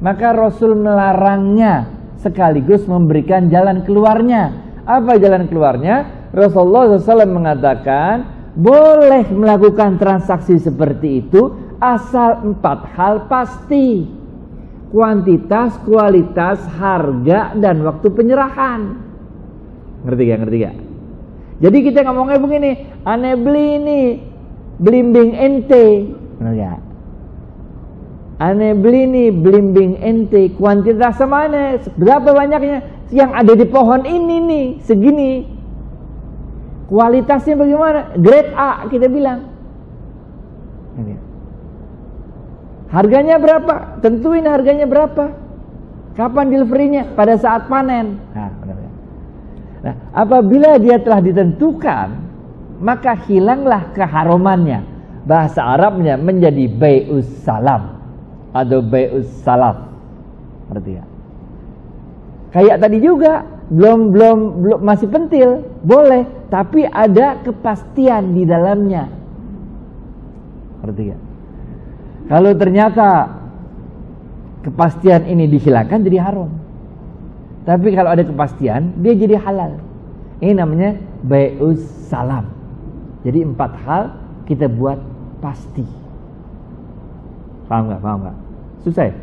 [0.04, 4.54] Maka Rasul melarangnya sekaligus memberikan jalan keluarnya.
[4.86, 6.30] Apa jalan keluarnya?
[6.32, 8.24] Rasulullah SAW mengatakan
[8.56, 14.06] boleh melakukan transaksi seperti itu asal empat hal pasti.
[14.92, 18.82] Kuantitas, kualitas, harga, dan waktu penyerahan.
[20.04, 20.40] Ngerti gak?
[20.44, 20.76] Ngerti gak?
[21.64, 22.72] Jadi kita ngomongnya begini,
[23.08, 24.02] aneh beli ini,
[24.84, 26.12] belimbing ente.
[26.44, 26.91] Ngerti gak?
[28.42, 31.78] Aneh beli nih belimbing ente kuantitas mana?
[31.94, 32.82] Berapa banyaknya
[33.14, 35.46] yang ada di pohon ini nih segini?
[36.90, 38.18] Kualitasnya bagaimana?
[38.18, 39.46] Grade A kita bilang.
[42.90, 44.02] Harganya berapa?
[44.02, 45.38] Tentuin harganya berapa.
[46.18, 47.14] Kapan deliverynya?
[47.14, 48.18] Pada saat panen.
[48.34, 48.50] Nah,
[49.86, 52.10] nah apabila dia telah ditentukan
[52.82, 54.82] maka hilanglah keharumannya.
[55.30, 57.91] Bahasa Arabnya menjadi bayus salam
[58.52, 59.88] atau bayus salaf.
[60.72, 61.06] Berarti ya.
[62.52, 69.08] Kayak tadi juga belum belum belum masih pentil, boleh, tapi ada kepastian di dalamnya.
[70.84, 71.18] Berarti ya.
[72.28, 73.10] Kalau ternyata
[74.68, 76.52] kepastian ini dihilangkan jadi haram.
[77.62, 79.78] Tapi kalau ada kepastian, dia jadi halal.
[80.42, 82.50] Ini namanya bayus salam.
[83.22, 84.04] Jadi empat hal
[84.50, 84.98] kita buat
[85.40, 85.86] pasti.
[87.70, 88.02] Paham nggak?
[88.02, 88.38] Paham nggak?
[88.82, 89.16] Susah ya?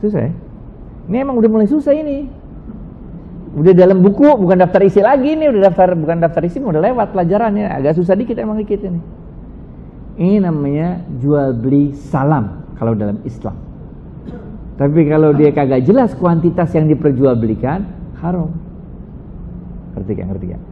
[0.00, 0.32] Susah ya?
[1.08, 2.28] Ini emang udah mulai susah ini.
[3.54, 7.14] Udah dalam buku, bukan daftar isi lagi nih, udah daftar bukan daftar isi, udah lewat
[7.14, 7.70] pelajarannya.
[7.70, 8.98] Agak susah dikit emang dikit ini.
[10.14, 13.54] Ini namanya jual beli salam kalau dalam Islam.
[14.74, 17.86] Tapi kalau dia kagak jelas kuantitas yang diperjualbelikan,
[18.18, 18.50] haram.
[19.94, 20.26] Ngerti gak?
[20.34, 20.62] Ngerti gak?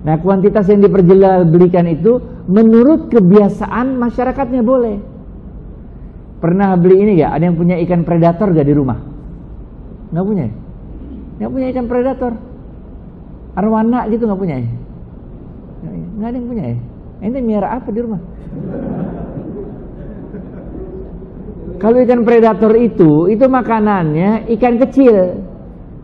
[0.00, 4.96] Nah kuantitas yang diperjualbelikan itu menurut kebiasaan masyarakatnya boleh.
[6.40, 7.36] Pernah beli ini gak?
[7.36, 8.96] Ada yang punya ikan predator gak di rumah?
[10.08, 10.54] Gak punya ya?
[11.44, 12.32] Gak punya ikan predator
[13.60, 14.70] Arwana gitu gak punya ya?
[16.16, 16.78] Gak ada yang punya ya?
[17.20, 18.20] Ini miara apa di rumah?
[21.76, 25.44] Kalau ikan predator itu, itu makanannya ikan kecil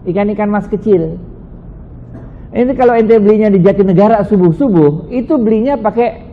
[0.09, 1.21] Ikan-ikan mas kecil
[2.53, 6.25] Ini kalau ente belinya di Jatinegara subuh-subuh Itu belinya pakai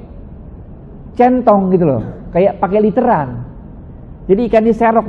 [1.19, 3.42] centong gitu loh Kayak pakai literan
[4.23, 5.05] jadi ikan diserok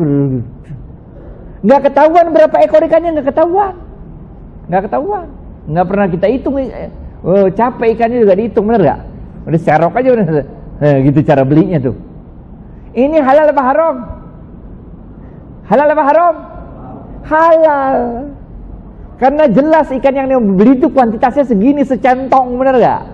[1.64, 3.74] nggak ketahuan berapa ekor ikannya nggak ketahuan.
[4.68, 5.26] Nggak ketahuan.
[5.70, 6.54] Nggak pernah kita hitung.
[7.24, 9.00] Oh capek ikannya juga dihitung bener nggak?
[9.48, 10.26] Udah serok aja udah
[10.82, 11.96] eh, gitu cara belinya tuh.
[12.92, 13.96] Ini halal apa haram?
[15.70, 16.34] Halal apa haram?
[17.24, 17.98] Halal.
[19.16, 23.13] Karena jelas ikan yang dia beli itu kuantitasnya segini secentong bener nggak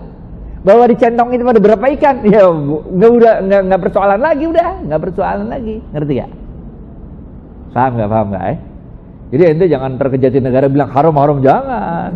[0.61, 2.21] bahwa di centong itu ada berapa ikan?
[2.25, 4.69] Ya nggak udah nggak nggak persoalan lagi udah.
[4.85, 5.75] Nggak persoalan lagi.
[5.89, 6.31] Ngerti gak
[7.71, 8.09] paham nggak?
[8.09, 8.57] Paham nggak eh?
[9.31, 11.37] Jadi ente jangan terkejati negara bilang haram haram.
[11.41, 12.11] Jangan.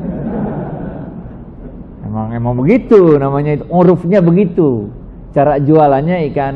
[2.05, 3.17] Emang emang begitu.
[3.17, 4.93] Namanya itu urufnya begitu.
[5.33, 6.55] Cara jualannya ikan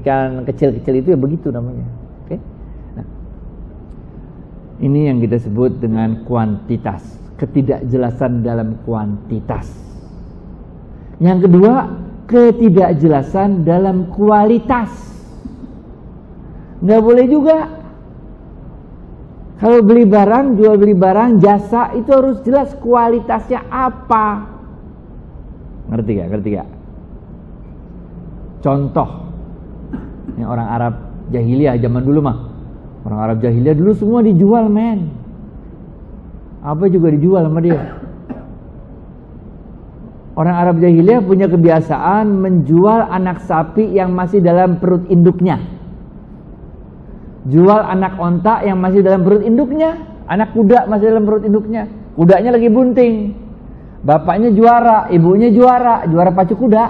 [0.00, 1.86] ikan kecil-kecil itu ya begitu namanya.
[2.24, 2.36] Oke?
[2.96, 3.06] Nah,
[4.80, 7.20] ini yang kita sebut dengan kuantitas.
[7.38, 9.87] Ketidakjelasan dalam kuantitas
[11.18, 11.90] yang kedua,
[12.30, 14.90] ketidakjelasan dalam kualitas.
[16.78, 17.58] Nggak boleh juga.
[19.58, 24.46] Kalau beli barang, jual beli barang, jasa itu harus jelas kualitasnya apa.
[25.90, 26.28] Ngerti gak?
[26.30, 26.68] Ngerti gak?
[28.62, 29.08] Contoh,
[30.38, 30.94] ini orang Arab
[31.34, 32.38] jahiliyah zaman dulu mah.
[33.02, 35.10] Orang Arab jahiliyah dulu semua dijual men.
[36.62, 37.97] Apa juga dijual sama dia.
[40.38, 45.58] Orang Arab jahiliyah punya kebiasaan menjual anak sapi yang masih dalam perut induknya.
[47.50, 49.98] Jual anak onta yang masih dalam perut induknya.
[50.30, 51.90] Anak kuda masih dalam perut induknya.
[52.14, 53.34] Kudanya lagi bunting.
[54.06, 56.84] Bapaknya juara, ibunya juara, juara pacu kuda.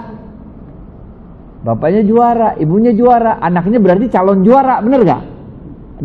[1.65, 5.21] Bapaknya juara, ibunya juara, anaknya berarti calon juara, bener gak?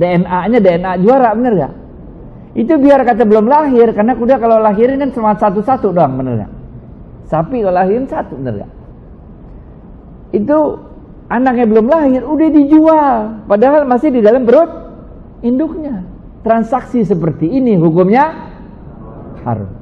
[0.01, 1.72] DNA-nya DNA juara, bener gak?
[2.57, 6.53] Itu biar kata belum lahir, karena kuda kalau lahirin kan cuma satu-satu doang, bener gak?
[7.25, 8.72] Sapi kalau lahirin satu, bener gak?
[10.37, 10.59] Itu
[11.33, 13.16] anaknya belum lahir, udah dijual.
[13.49, 14.68] Padahal masih di dalam perut
[15.41, 16.05] induknya.
[16.45, 18.53] Transaksi seperti ini hukumnya
[19.49, 19.72] haram.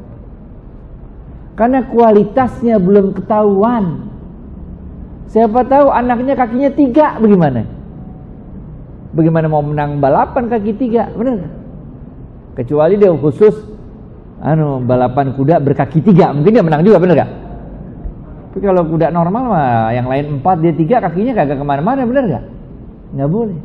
[1.59, 4.09] Karena kualitasnya belum ketahuan.
[5.27, 7.67] Siapa tahu anaknya kakinya tiga, bagaimana?
[9.13, 11.55] Bagaimana mau menang balapan kaki tiga, bener gak?
[12.63, 13.57] Kecuali dia khusus
[14.43, 17.31] anu balapan kuda berkaki tiga mungkin dia menang juga bener gak?
[18.53, 22.25] tapi kalau kuda normal mah yang lain empat dia tiga kakinya kagak ke mana-mana bener
[22.27, 22.45] gak?
[23.15, 23.59] nggak boleh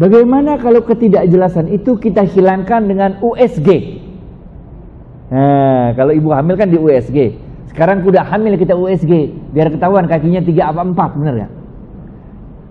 [0.00, 3.68] bagaimana kalau ketidakjelasan itu kita hilangkan dengan USG
[5.28, 7.36] nah kalau ibu hamil kan di USG
[7.76, 11.52] sekarang kuda hamil kita USG biar ketahuan kakinya tiga apa empat bener gak?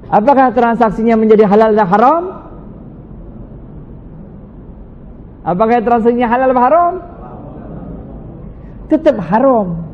[0.09, 2.44] apakah transaksinya menjadi halal dan haram?
[5.45, 6.93] Apakah transaksinya halal atau haram?
[8.89, 9.85] Tetap haram.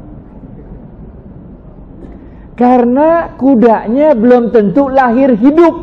[2.55, 5.75] Karena kudanya belum tentu lahir hidup.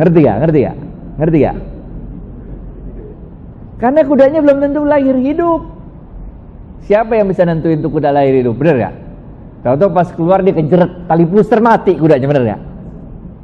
[0.00, 0.36] Ngerti gak?
[0.40, 0.76] Ngerti gak?
[1.20, 1.56] Ngerti gak?
[3.84, 5.60] Karena kudanya belum tentu lahir hidup.
[6.88, 8.56] Siapa yang bisa nentuin itu kuda lahir hidup?
[8.56, 8.94] Bener gak?
[9.60, 12.60] Tahu-tahu pas keluar dia kejeret tali puster mati kudanya, bener gak?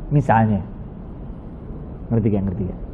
[0.09, 0.65] Misalnya.
[2.09, 2.43] Ngerti gak?
[2.49, 2.90] Ngerti gak?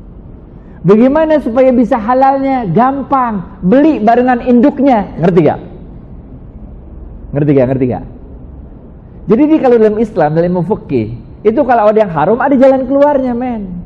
[0.86, 2.62] Bagaimana supaya bisa halalnya?
[2.70, 3.58] Gampang.
[3.66, 5.18] Beli barengan induknya.
[5.18, 5.60] Ngerti gak?
[7.34, 7.66] Ngerti gak?
[7.74, 8.04] Ngerti gak?
[9.26, 10.62] Jadi di kalau dalam Islam, dalam ilmu
[11.42, 13.82] itu kalau ada yang haram ada jalan keluarnya, men.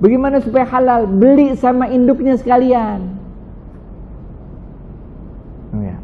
[0.00, 1.04] Bagaimana supaya halal?
[1.10, 3.18] Beli sama induknya sekalian.
[5.76, 5.96] Oh ya.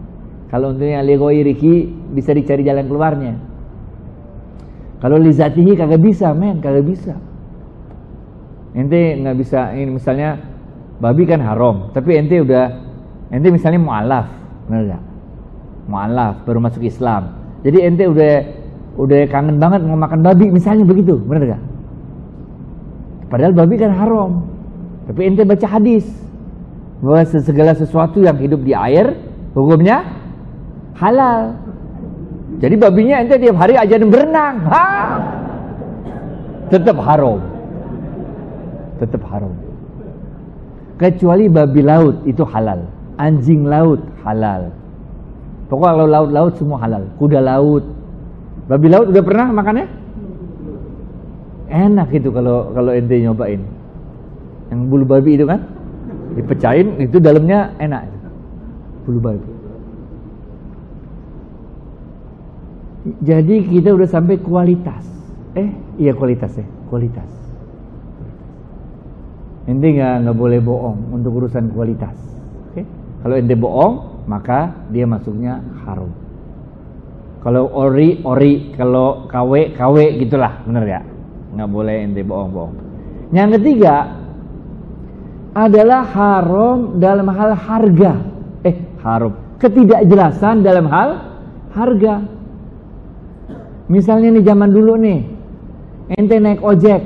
[0.53, 3.35] Kalau untungnya Riki bisa dicari jalan keluarnya.
[5.01, 7.15] Kalau lizatihi kagak bisa, men, kagak bisa.
[8.75, 10.35] Ente nggak bisa ini misalnya
[10.99, 12.75] babi kan haram, tapi ente udah
[13.31, 14.27] ente misalnya mualaf,
[14.67, 15.03] benar gak?
[15.87, 17.39] Mualaf baru masuk Islam.
[17.63, 18.35] Jadi ente udah
[18.99, 21.63] udah kangen banget mau makan babi misalnya begitu, benar gak?
[23.31, 24.43] Padahal babi kan haram.
[25.07, 26.11] Tapi ente baca hadis
[26.99, 29.15] bahwa segala sesuatu yang hidup di air
[29.55, 30.03] hukumnya
[30.99, 31.63] halal.
[32.59, 34.67] Jadi babinya ente tiap hari ajarin berenang.
[34.67, 34.87] Ha!
[36.75, 37.54] Tetap haram
[38.99, 39.53] tetap haram.
[40.95, 42.87] Kecuali babi laut itu halal,
[43.19, 44.71] anjing laut halal.
[45.67, 47.85] Pokoknya kalau laut-laut semua halal, kuda laut.
[48.71, 49.87] Babi laut udah pernah makannya?
[51.67, 53.61] Enak itu kalau kalau ente nyobain.
[54.71, 55.67] Yang bulu babi itu kan
[56.39, 58.07] dipecahin itu dalamnya enak.
[59.09, 59.51] Bulu babi.
[63.21, 65.05] Jadi kita udah sampai kualitas.
[65.59, 65.69] Eh,
[66.01, 67.44] iya kualitas ya, kualitas.
[69.65, 72.13] Ente nggak boleh bohong untuk urusan kualitas.
[72.69, 72.85] Oke?
[73.25, 73.95] Kalau ente bohong,
[74.29, 76.13] maka dia masuknya haram.
[77.41, 81.01] Kalau ori ori, kalau KW KW gitulah, bener ya?
[81.57, 82.77] Nggak boleh ente bohong-bohong.
[83.33, 84.21] Yang ketiga
[85.55, 88.13] adalah haram dalam hal harga.
[88.65, 89.33] Eh, haram.
[89.61, 91.09] Ketidakjelasan dalam hal
[91.73, 92.21] harga.
[93.89, 95.21] Misalnya nih zaman dulu nih,
[96.17, 97.01] ente naik ojek,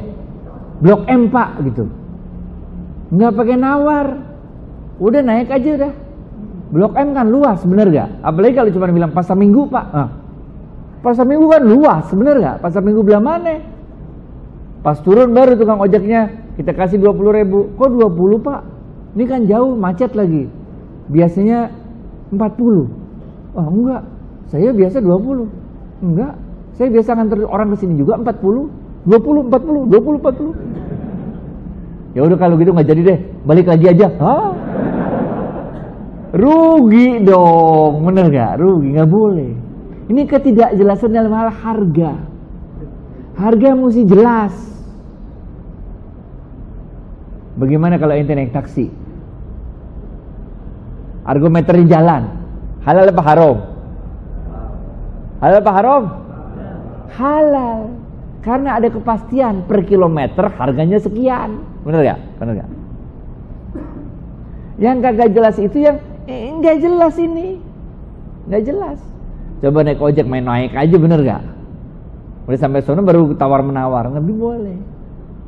[0.79, 1.91] blok M pak gitu,
[3.09, 4.07] nggak pakai nawar,
[5.01, 5.93] udah naik aja dah.
[6.69, 8.21] Blok M kan luas, bener gak?
[8.21, 9.87] Apalagi kalau cuma bilang pasar minggu pak.
[9.89, 10.11] Nah,
[11.01, 12.57] pasar minggu kan luas, bener gak?
[12.61, 13.57] Pasar minggu belah mana?
[14.85, 17.73] Pas turun baru tukang ojeknya kita kasih 20 ribu.
[17.81, 18.61] Kok 20 pak?
[19.17, 20.45] Ini kan jauh, macet lagi.
[21.09, 21.73] Biasanya
[22.37, 22.85] 40.
[23.57, 24.05] Oh enggak,
[24.53, 25.49] saya biasa 20.
[26.05, 26.37] Enggak,
[26.77, 28.69] saya biasa nganter orang ke sini juga 40.
[29.09, 30.53] 20, 40, 20, 40.
[32.19, 34.11] Ya udah kalau gitu nggak jadi deh, balik lagi aja.
[34.19, 34.51] Hah?
[36.35, 38.59] Rugi dong, bener gak?
[38.59, 39.55] Rugi nggak boleh.
[40.11, 42.19] Ini ketidakjelasan dalam hal harga.
[43.39, 44.51] Harga mesti jelas.
[47.55, 48.91] Bagaimana kalau ente naik taksi?
[51.23, 52.35] Argometer di jalan,
[52.83, 53.57] halal apa haram?
[55.39, 56.03] Halal apa haram?
[57.15, 57.81] Halal.
[58.43, 61.78] Karena ada kepastian per kilometer harganya sekian.
[61.87, 62.19] Bener gak?
[62.39, 62.71] Bener gak?
[64.79, 65.99] Yang kagak jelas itu yang
[66.31, 67.59] eh, nggak jelas ini,
[68.47, 68.99] nggak jelas.
[69.59, 71.43] Coba naik ojek main naik aja bener gak?
[72.47, 74.79] Udah sampai sana baru tawar menawar, lebih boleh.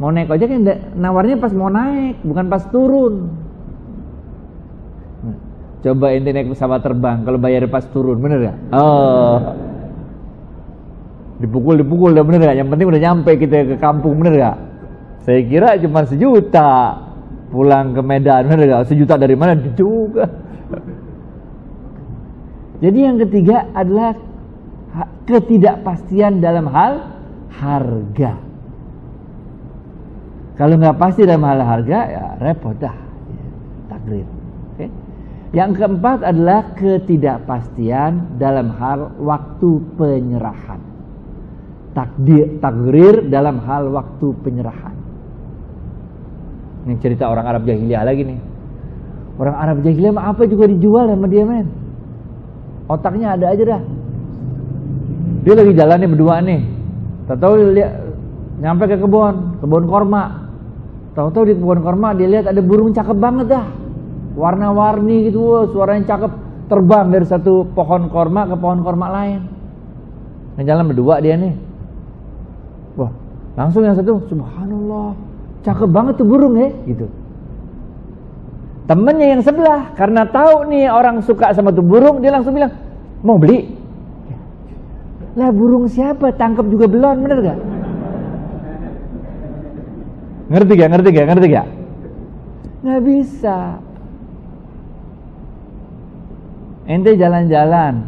[0.03, 0.67] Mau naik ojek yang
[0.99, 3.31] nawarnya pas mau naik, bukan pas turun.
[5.23, 5.37] Nah,
[5.81, 8.57] Coba ente naik pesawat terbang, kalau bayar pas turun, bener gak?
[8.75, 9.37] Oh,
[11.39, 12.57] dipukul dipukul udah bener gak?
[12.59, 14.57] Yang penting udah nyampe kita ke kampung bener gak?
[15.21, 16.97] Saya kira cuma sejuta
[17.53, 18.49] pulang ke Medan?
[18.89, 20.25] Sejuta dari mana juga?
[22.81, 24.17] Jadi yang ketiga adalah
[25.29, 26.93] ketidakpastian dalam hal
[27.53, 28.33] harga.
[30.57, 32.97] Kalau nggak pasti dalam hal harga ya repot dah,
[33.89, 34.29] takdir.
[34.73, 34.87] Oke.
[35.57, 40.81] Yang keempat adalah ketidakpastian dalam hal waktu penyerahan.
[41.97, 44.90] Takdir, takdir dalam hal waktu penyerahan.
[46.87, 48.41] Ini cerita orang Arab jahiliyah lagi nih.
[49.37, 51.69] Orang Arab jahiliyah mah apa juga dijual sama dia men.
[52.89, 53.83] Otaknya ada aja dah.
[55.45, 56.61] Dia lagi jalan nih berdua nih.
[57.31, 57.93] Tahu-tahu lihat
[58.61, 60.51] nyampe ke kebun, kebun korma.
[61.17, 63.67] Tahu-tahu di kebun korma dia lihat ada burung cakep banget dah.
[64.35, 66.33] Warna-warni gitu, wah, suaranya cakep.
[66.71, 69.43] Terbang dari satu pohon korma ke pohon korma lain.
[70.55, 71.55] Yang jalan berdua dia nih.
[72.95, 73.11] Wah,
[73.59, 75.19] langsung yang satu, subhanallah,
[75.61, 77.07] cakep banget tuh burung ya, gitu.
[78.89, 82.75] Temennya yang sebelah, karena tahu nih orang suka sama tuh burung, dia langsung bilang,
[83.23, 83.71] mau beli?
[85.39, 86.35] Lah burung siapa?
[86.35, 87.59] Tangkap juga belum, bener gak?
[90.51, 90.89] Ngerti gak?
[90.91, 91.27] Ngerti gak?
[91.31, 91.67] Ngerti gak?
[92.81, 93.59] Nggak bisa.
[96.91, 98.03] Ente jalan-jalan,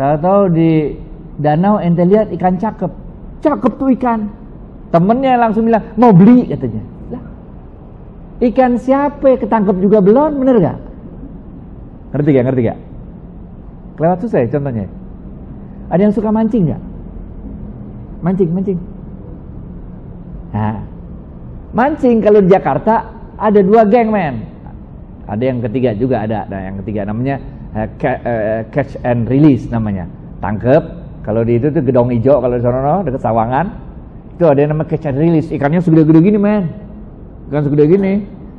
[0.00, 0.96] tahu-tahu di
[1.36, 2.88] danau ente lihat ikan cakep,
[3.44, 4.32] cakep tuh ikan.
[4.94, 6.82] Temennya langsung bilang mau beli katanya.
[8.36, 10.78] Ikan siapa ketangkep juga belum, bener gak?
[12.12, 12.44] Ngerti gak?
[12.44, 12.78] Ngerti gak?
[13.96, 14.84] Kelewat susah ya contohnya.
[15.88, 16.82] Ada yang suka mancing gak?
[18.20, 18.78] Mancing, mancing.
[20.52, 20.84] Nah,
[21.72, 23.08] mancing kalau di Jakarta
[23.40, 24.44] ada dua geng men.
[25.24, 26.44] Ada yang ketiga juga ada.
[26.44, 27.40] Nah, yang ketiga namanya
[27.72, 27.88] uh,
[28.68, 30.04] catch and release namanya.
[30.44, 31.08] Tangkep.
[31.24, 33.85] Kalau di itu tuh gedong hijau kalau di sana dekat Sawangan.
[34.36, 35.48] Itu ada yang namanya catch and release.
[35.48, 36.68] Ikannya segede-gede gini men.
[37.48, 38.12] Ikan segede gini.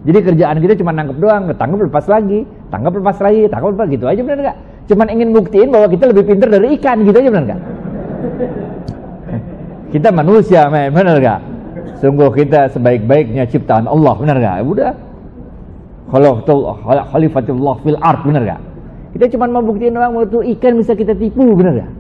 [0.08, 4.06] Jadi kerjaan kita cuma nangkep doang, tangkap lepas lagi, tangkap lepas lagi, tangkap lepas gitu
[4.08, 4.58] aja benar gak?
[4.88, 7.62] Cuman ingin buktiin bahwa kita lebih pintar dari ikan gitu aja benar gak?
[9.94, 11.40] Kita manusia men, benar gak?
[12.00, 14.56] Sungguh kita sebaik-baiknya ciptaan Allah, benar gak?
[14.64, 14.94] Udah.
[17.12, 18.62] Khalifatullah fil art, benar gak?
[19.12, 21.92] Kita cuma mau buktiin doang waktu ikan bisa kita tipu, benar gak?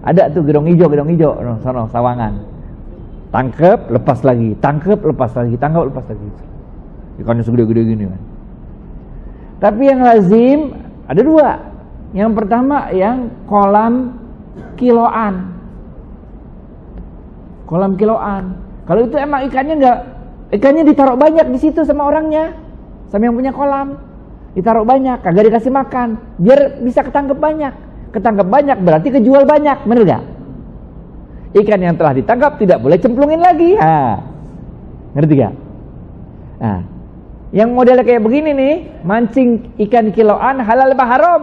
[0.00, 2.49] Ada tuh gedong hijau, gedong hijau, no, sono sawangan.
[3.30, 6.28] Tangkep, lepas lagi, tangkep, lepas lagi, tangkap, lepas lagi.
[7.22, 8.22] Ikannya segede-gede gini kan.
[9.62, 10.74] Tapi yang lazim
[11.06, 11.50] ada dua.
[12.10, 14.18] Yang pertama yang kolam
[14.74, 15.54] kiloan.
[17.70, 18.58] Kolam kiloan.
[18.88, 19.98] Kalau itu emang ikannya enggak
[20.50, 22.50] ikannya ditaruh banyak di situ sama orangnya.
[23.14, 24.10] Sama yang punya kolam.
[24.58, 27.70] Ditaruh banyak, kagak dikasih makan, biar bisa ketangkep banyak.
[28.10, 30.22] Ketangkep banyak berarti kejual banyak, bener gak?
[31.50, 33.74] Ikan yang telah ditangkap tidak boleh cemplungin lagi.
[33.74, 34.22] Ha.
[35.18, 35.54] Ngerti gak?
[36.62, 36.80] Nah,
[37.50, 41.42] yang modelnya kayak begini nih, mancing ikan kiloan halal apa haram?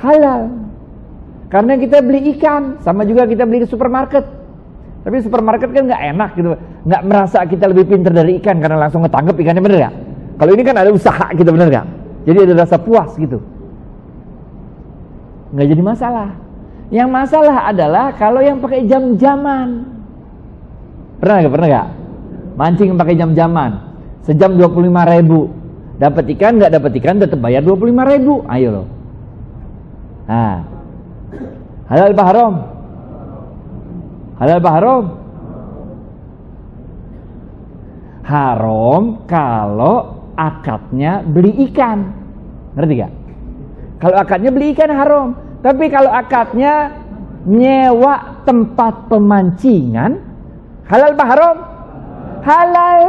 [0.00, 0.40] Halal.
[1.52, 4.24] Karena kita beli ikan, sama juga kita beli ke supermarket.
[5.04, 6.56] Tapi supermarket kan nggak enak gitu,
[6.88, 9.94] nggak merasa kita lebih pintar dari ikan karena langsung ngetangkep ikannya bener gak?
[10.40, 11.86] Kalau ini kan ada usaha gitu bener gak?
[12.24, 13.44] Jadi ada rasa puas gitu.
[15.52, 16.43] Nggak jadi masalah.
[16.92, 19.88] Yang masalah adalah kalau yang pakai jam-jaman.
[21.20, 21.52] Pernah gak?
[21.52, 21.88] Pernah gak?
[22.54, 23.70] Mancing pakai jam-jaman.
[24.24, 25.48] Sejam 25 ribu.
[25.94, 28.34] Dapat ikan nggak dapat ikan tetap bayar 25 ribu.
[28.50, 28.86] Ayo loh.
[30.26, 30.56] Nah.
[31.84, 32.54] Halal apa haram?
[34.40, 35.04] Halal apa haram?
[38.24, 39.96] Haram kalau
[40.34, 42.08] akadnya beli ikan.
[42.74, 43.12] Ngerti gak?
[44.00, 45.43] Kalau akadnya beli ikan haram.
[45.64, 46.92] Tapi kalau akadnya
[47.48, 50.20] nyewa tempat pemancingan
[50.84, 51.56] halal apa haram?
[52.44, 53.00] Halal.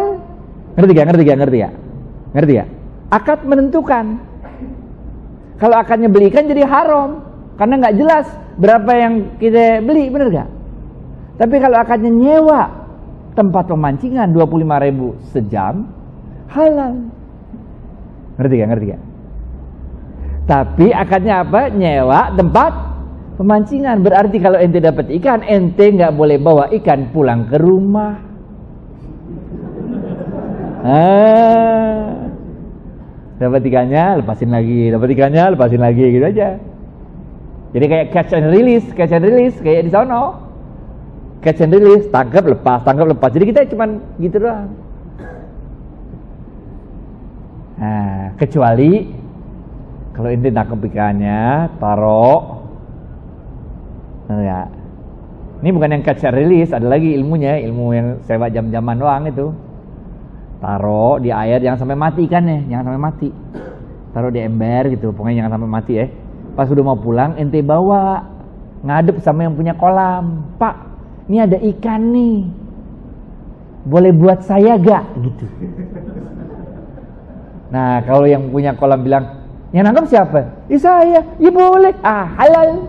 [0.80, 1.06] Ngerti gak?
[1.12, 1.38] Ngerti gak?
[1.44, 1.74] Ngerti gak?
[2.32, 2.70] Ngerti gak?
[3.12, 4.06] Akad menentukan.
[5.60, 7.24] Kalau akadnya beli ikan jadi haram
[7.60, 10.50] karena nggak jelas berapa yang kita beli, bener gak?
[11.36, 12.72] Tapi kalau akadnya nyewa
[13.36, 15.92] tempat pemancingan 25 ribu sejam
[16.56, 17.04] halal.
[18.40, 18.68] Ngerti gak?
[18.72, 19.02] Ngerti gak?
[20.46, 21.74] Tapi akadnya apa?
[21.74, 22.74] Nyewa tempat
[23.42, 24.06] pemancingan.
[24.06, 28.14] Berarti kalau ente dapat ikan, ente nggak boleh bawa ikan pulang ke rumah.
[30.86, 32.30] Ah.
[33.42, 34.94] Dapat ikannya, lepasin lagi.
[34.94, 36.62] Dapat ikannya, lepasin lagi gitu aja.
[37.76, 40.40] Jadi kayak catch and release, catch and release kayak di sono.
[41.44, 43.34] Catch and release, tangkap lepas, tangkap lepas.
[43.34, 44.72] Jadi kita cuman gitu doang.
[47.76, 49.25] Nah, kecuali
[50.16, 52.64] kalau ente nangkep ikannya, taruh
[54.32, 54.64] ya.
[55.60, 59.52] Ini bukan yang catch release, ada lagi ilmunya, ilmu yang sewa jam-jaman doang itu.
[60.64, 63.30] Taruh di air jangan sampai mati ikannya, jangan sampai mati.
[64.16, 66.08] Taruh di ember gitu, pokoknya jangan sampai mati ya.
[66.56, 68.24] Pas udah mau pulang, ente bawa
[68.88, 70.56] ngadep sama yang punya kolam.
[70.56, 70.76] Pak,
[71.28, 72.38] ini ada ikan nih.
[73.84, 75.04] Boleh buat saya gak?
[75.20, 75.46] Gitu.
[77.70, 79.35] Nah, kalau yang punya kolam bilang,
[79.76, 80.40] yang nangkap siapa?
[80.72, 81.20] Ya saya.
[81.36, 81.92] Ya boleh.
[82.00, 82.88] Ah, halal.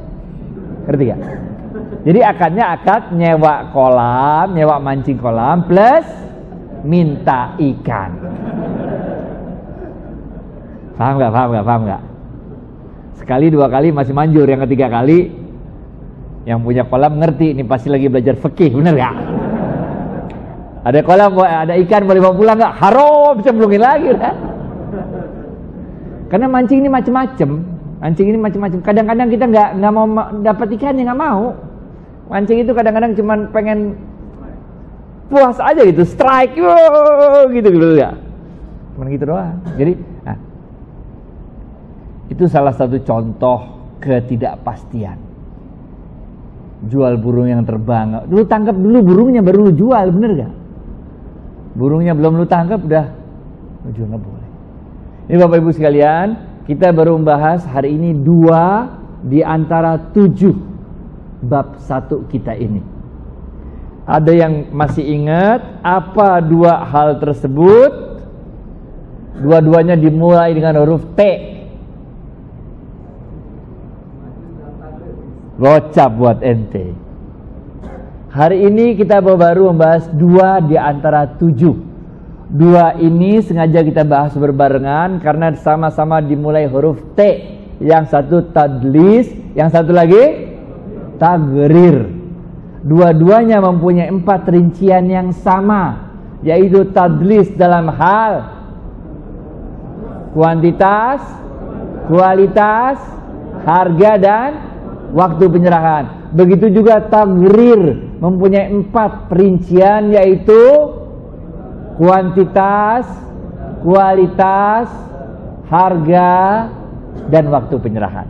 [0.86, 1.20] Ngerti gak?
[2.06, 6.06] Jadi akadnya akad nyewa kolam, nyewa mancing kolam plus
[6.86, 8.14] minta ikan.
[10.94, 11.32] Paham gak?
[11.34, 11.66] Paham gak?
[11.66, 12.02] Paham gak?
[13.18, 15.34] Sekali dua kali masih manjur, yang ketiga kali
[16.46, 19.14] yang punya kolam ngerti ini pasti lagi belajar fikih, bener gak?
[20.86, 22.78] Ada kolam, ada ikan boleh bawa pulang gak?
[22.78, 24.45] Haram, bisa lagi kan?
[26.26, 27.50] Karena mancing ini macam-macam.
[28.02, 28.78] Mancing ini macam-macam.
[28.82, 30.06] Kadang-kadang kita nggak nggak mau
[30.42, 31.54] dapat ikan yang nggak mau.
[32.26, 33.94] Mancing itu kadang-kadang cuma pengen
[35.26, 38.14] puas aja gitu, strike, wow, gitu gitu ya.
[38.94, 39.58] Cuman gitu doang.
[39.74, 40.38] Jadi, nah,
[42.30, 43.58] itu salah satu contoh
[44.02, 45.18] ketidakpastian.
[46.86, 48.26] Jual burung yang terbang.
[48.30, 50.52] Lu tangkap dulu burungnya baru lu jual, bener gak?
[51.74, 53.06] Burungnya belum lu tangkap udah
[53.86, 54.45] lu jual nggak boleh.
[55.26, 56.26] Ini Bapak Ibu sekalian,
[56.70, 58.94] kita baru membahas hari ini dua
[59.26, 60.54] di antara tujuh
[61.42, 62.78] bab satu kita ini.
[64.06, 68.22] Ada yang masih ingat apa dua hal tersebut?
[69.42, 71.20] Dua-duanya dimulai dengan huruf T.
[75.58, 76.94] Gocap buat ente.
[78.30, 81.95] Hari ini kita baru membahas dua di antara tujuh.
[82.46, 87.20] Dua ini sengaja kita bahas berbarengan karena sama-sama dimulai huruf T.
[87.82, 90.54] Yang satu tadlis, yang satu lagi
[91.18, 92.08] tagrir.
[92.86, 98.56] Dua-duanya mempunyai empat rincian yang sama, yaitu tadlis dalam hal
[100.36, 101.24] kuantitas,
[102.06, 103.00] kualitas,
[103.64, 104.50] harga dan
[105.16, 106.04] waktu penyerahan.
[106.36, 110.60] Begitu juga tagrir mempunyai empat perincian yaitu
[111.96, 113.08] kuantitas,
[113.80, 114.88] kualitas,
[115.72, 116.68] harga,
[117.32, 118.28] dan waktu penyerahan.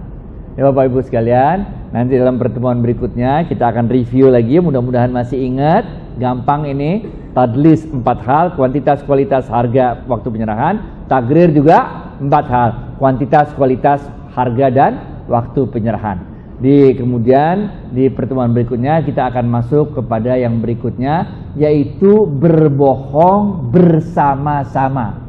[0.57, 5.85] Ya Bapak Ibu sekalian, nanti dalam pertemuan berikutnya kita akan review lagi, mudah-mudahan masih ingat,
[6.17, 7.05] gampang ini,
[7.37, 10.81] tadlis empat hal, kuantitas, kualitas, harga, waktu penyerahan,
[11.13, 14.01] tagrir juga empat hal, kuantitas, kualitas,
[14.33, 14.93] harga, dan
[15.29, 16.36] waktu penyerahan.
[16.57, 25.21] Di kemudian di pertemuan berikutnya kita akan masuk kepada yang berikutnya yaitu berbohong bersama-sama.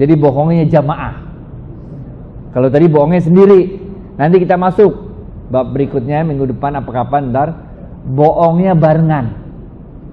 [0.00, 1.28] Jadi bohongnya jamaah.
[2.56, 3.76] Kalau tadi bohongnya sendiri,
[4.16, 5.12] nanti kita masuk
[5.52, 7.48] bab berikutnya minggu depan apa kapan ntar
[8.08, 9.36] bohongnya barengan.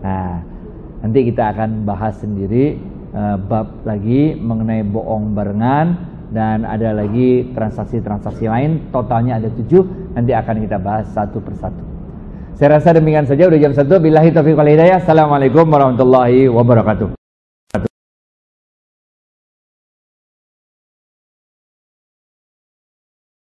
[0.04, 0.44] Nah,
[1.08, 2.76] nanti kita akan bahas sendiri
[3.16, 8.92] uh, bab lagi mengenai bohong barengan dan ada lagi transaksi-transaksi lain.
[8.92, 10.14] Totalnya ada tujuh.
[10.14, 11.84] Nanti akan kita bahas satu persatu.
[12.58, 13.48] Saya rasa demikian saja.
[13.48, 14.02] Udah jam satu.
[14.02, 15.02] Billahi taufiq wal hidayah.
[15.02, 17.17] Assalamualaikum warahmatullahi wabarakatuh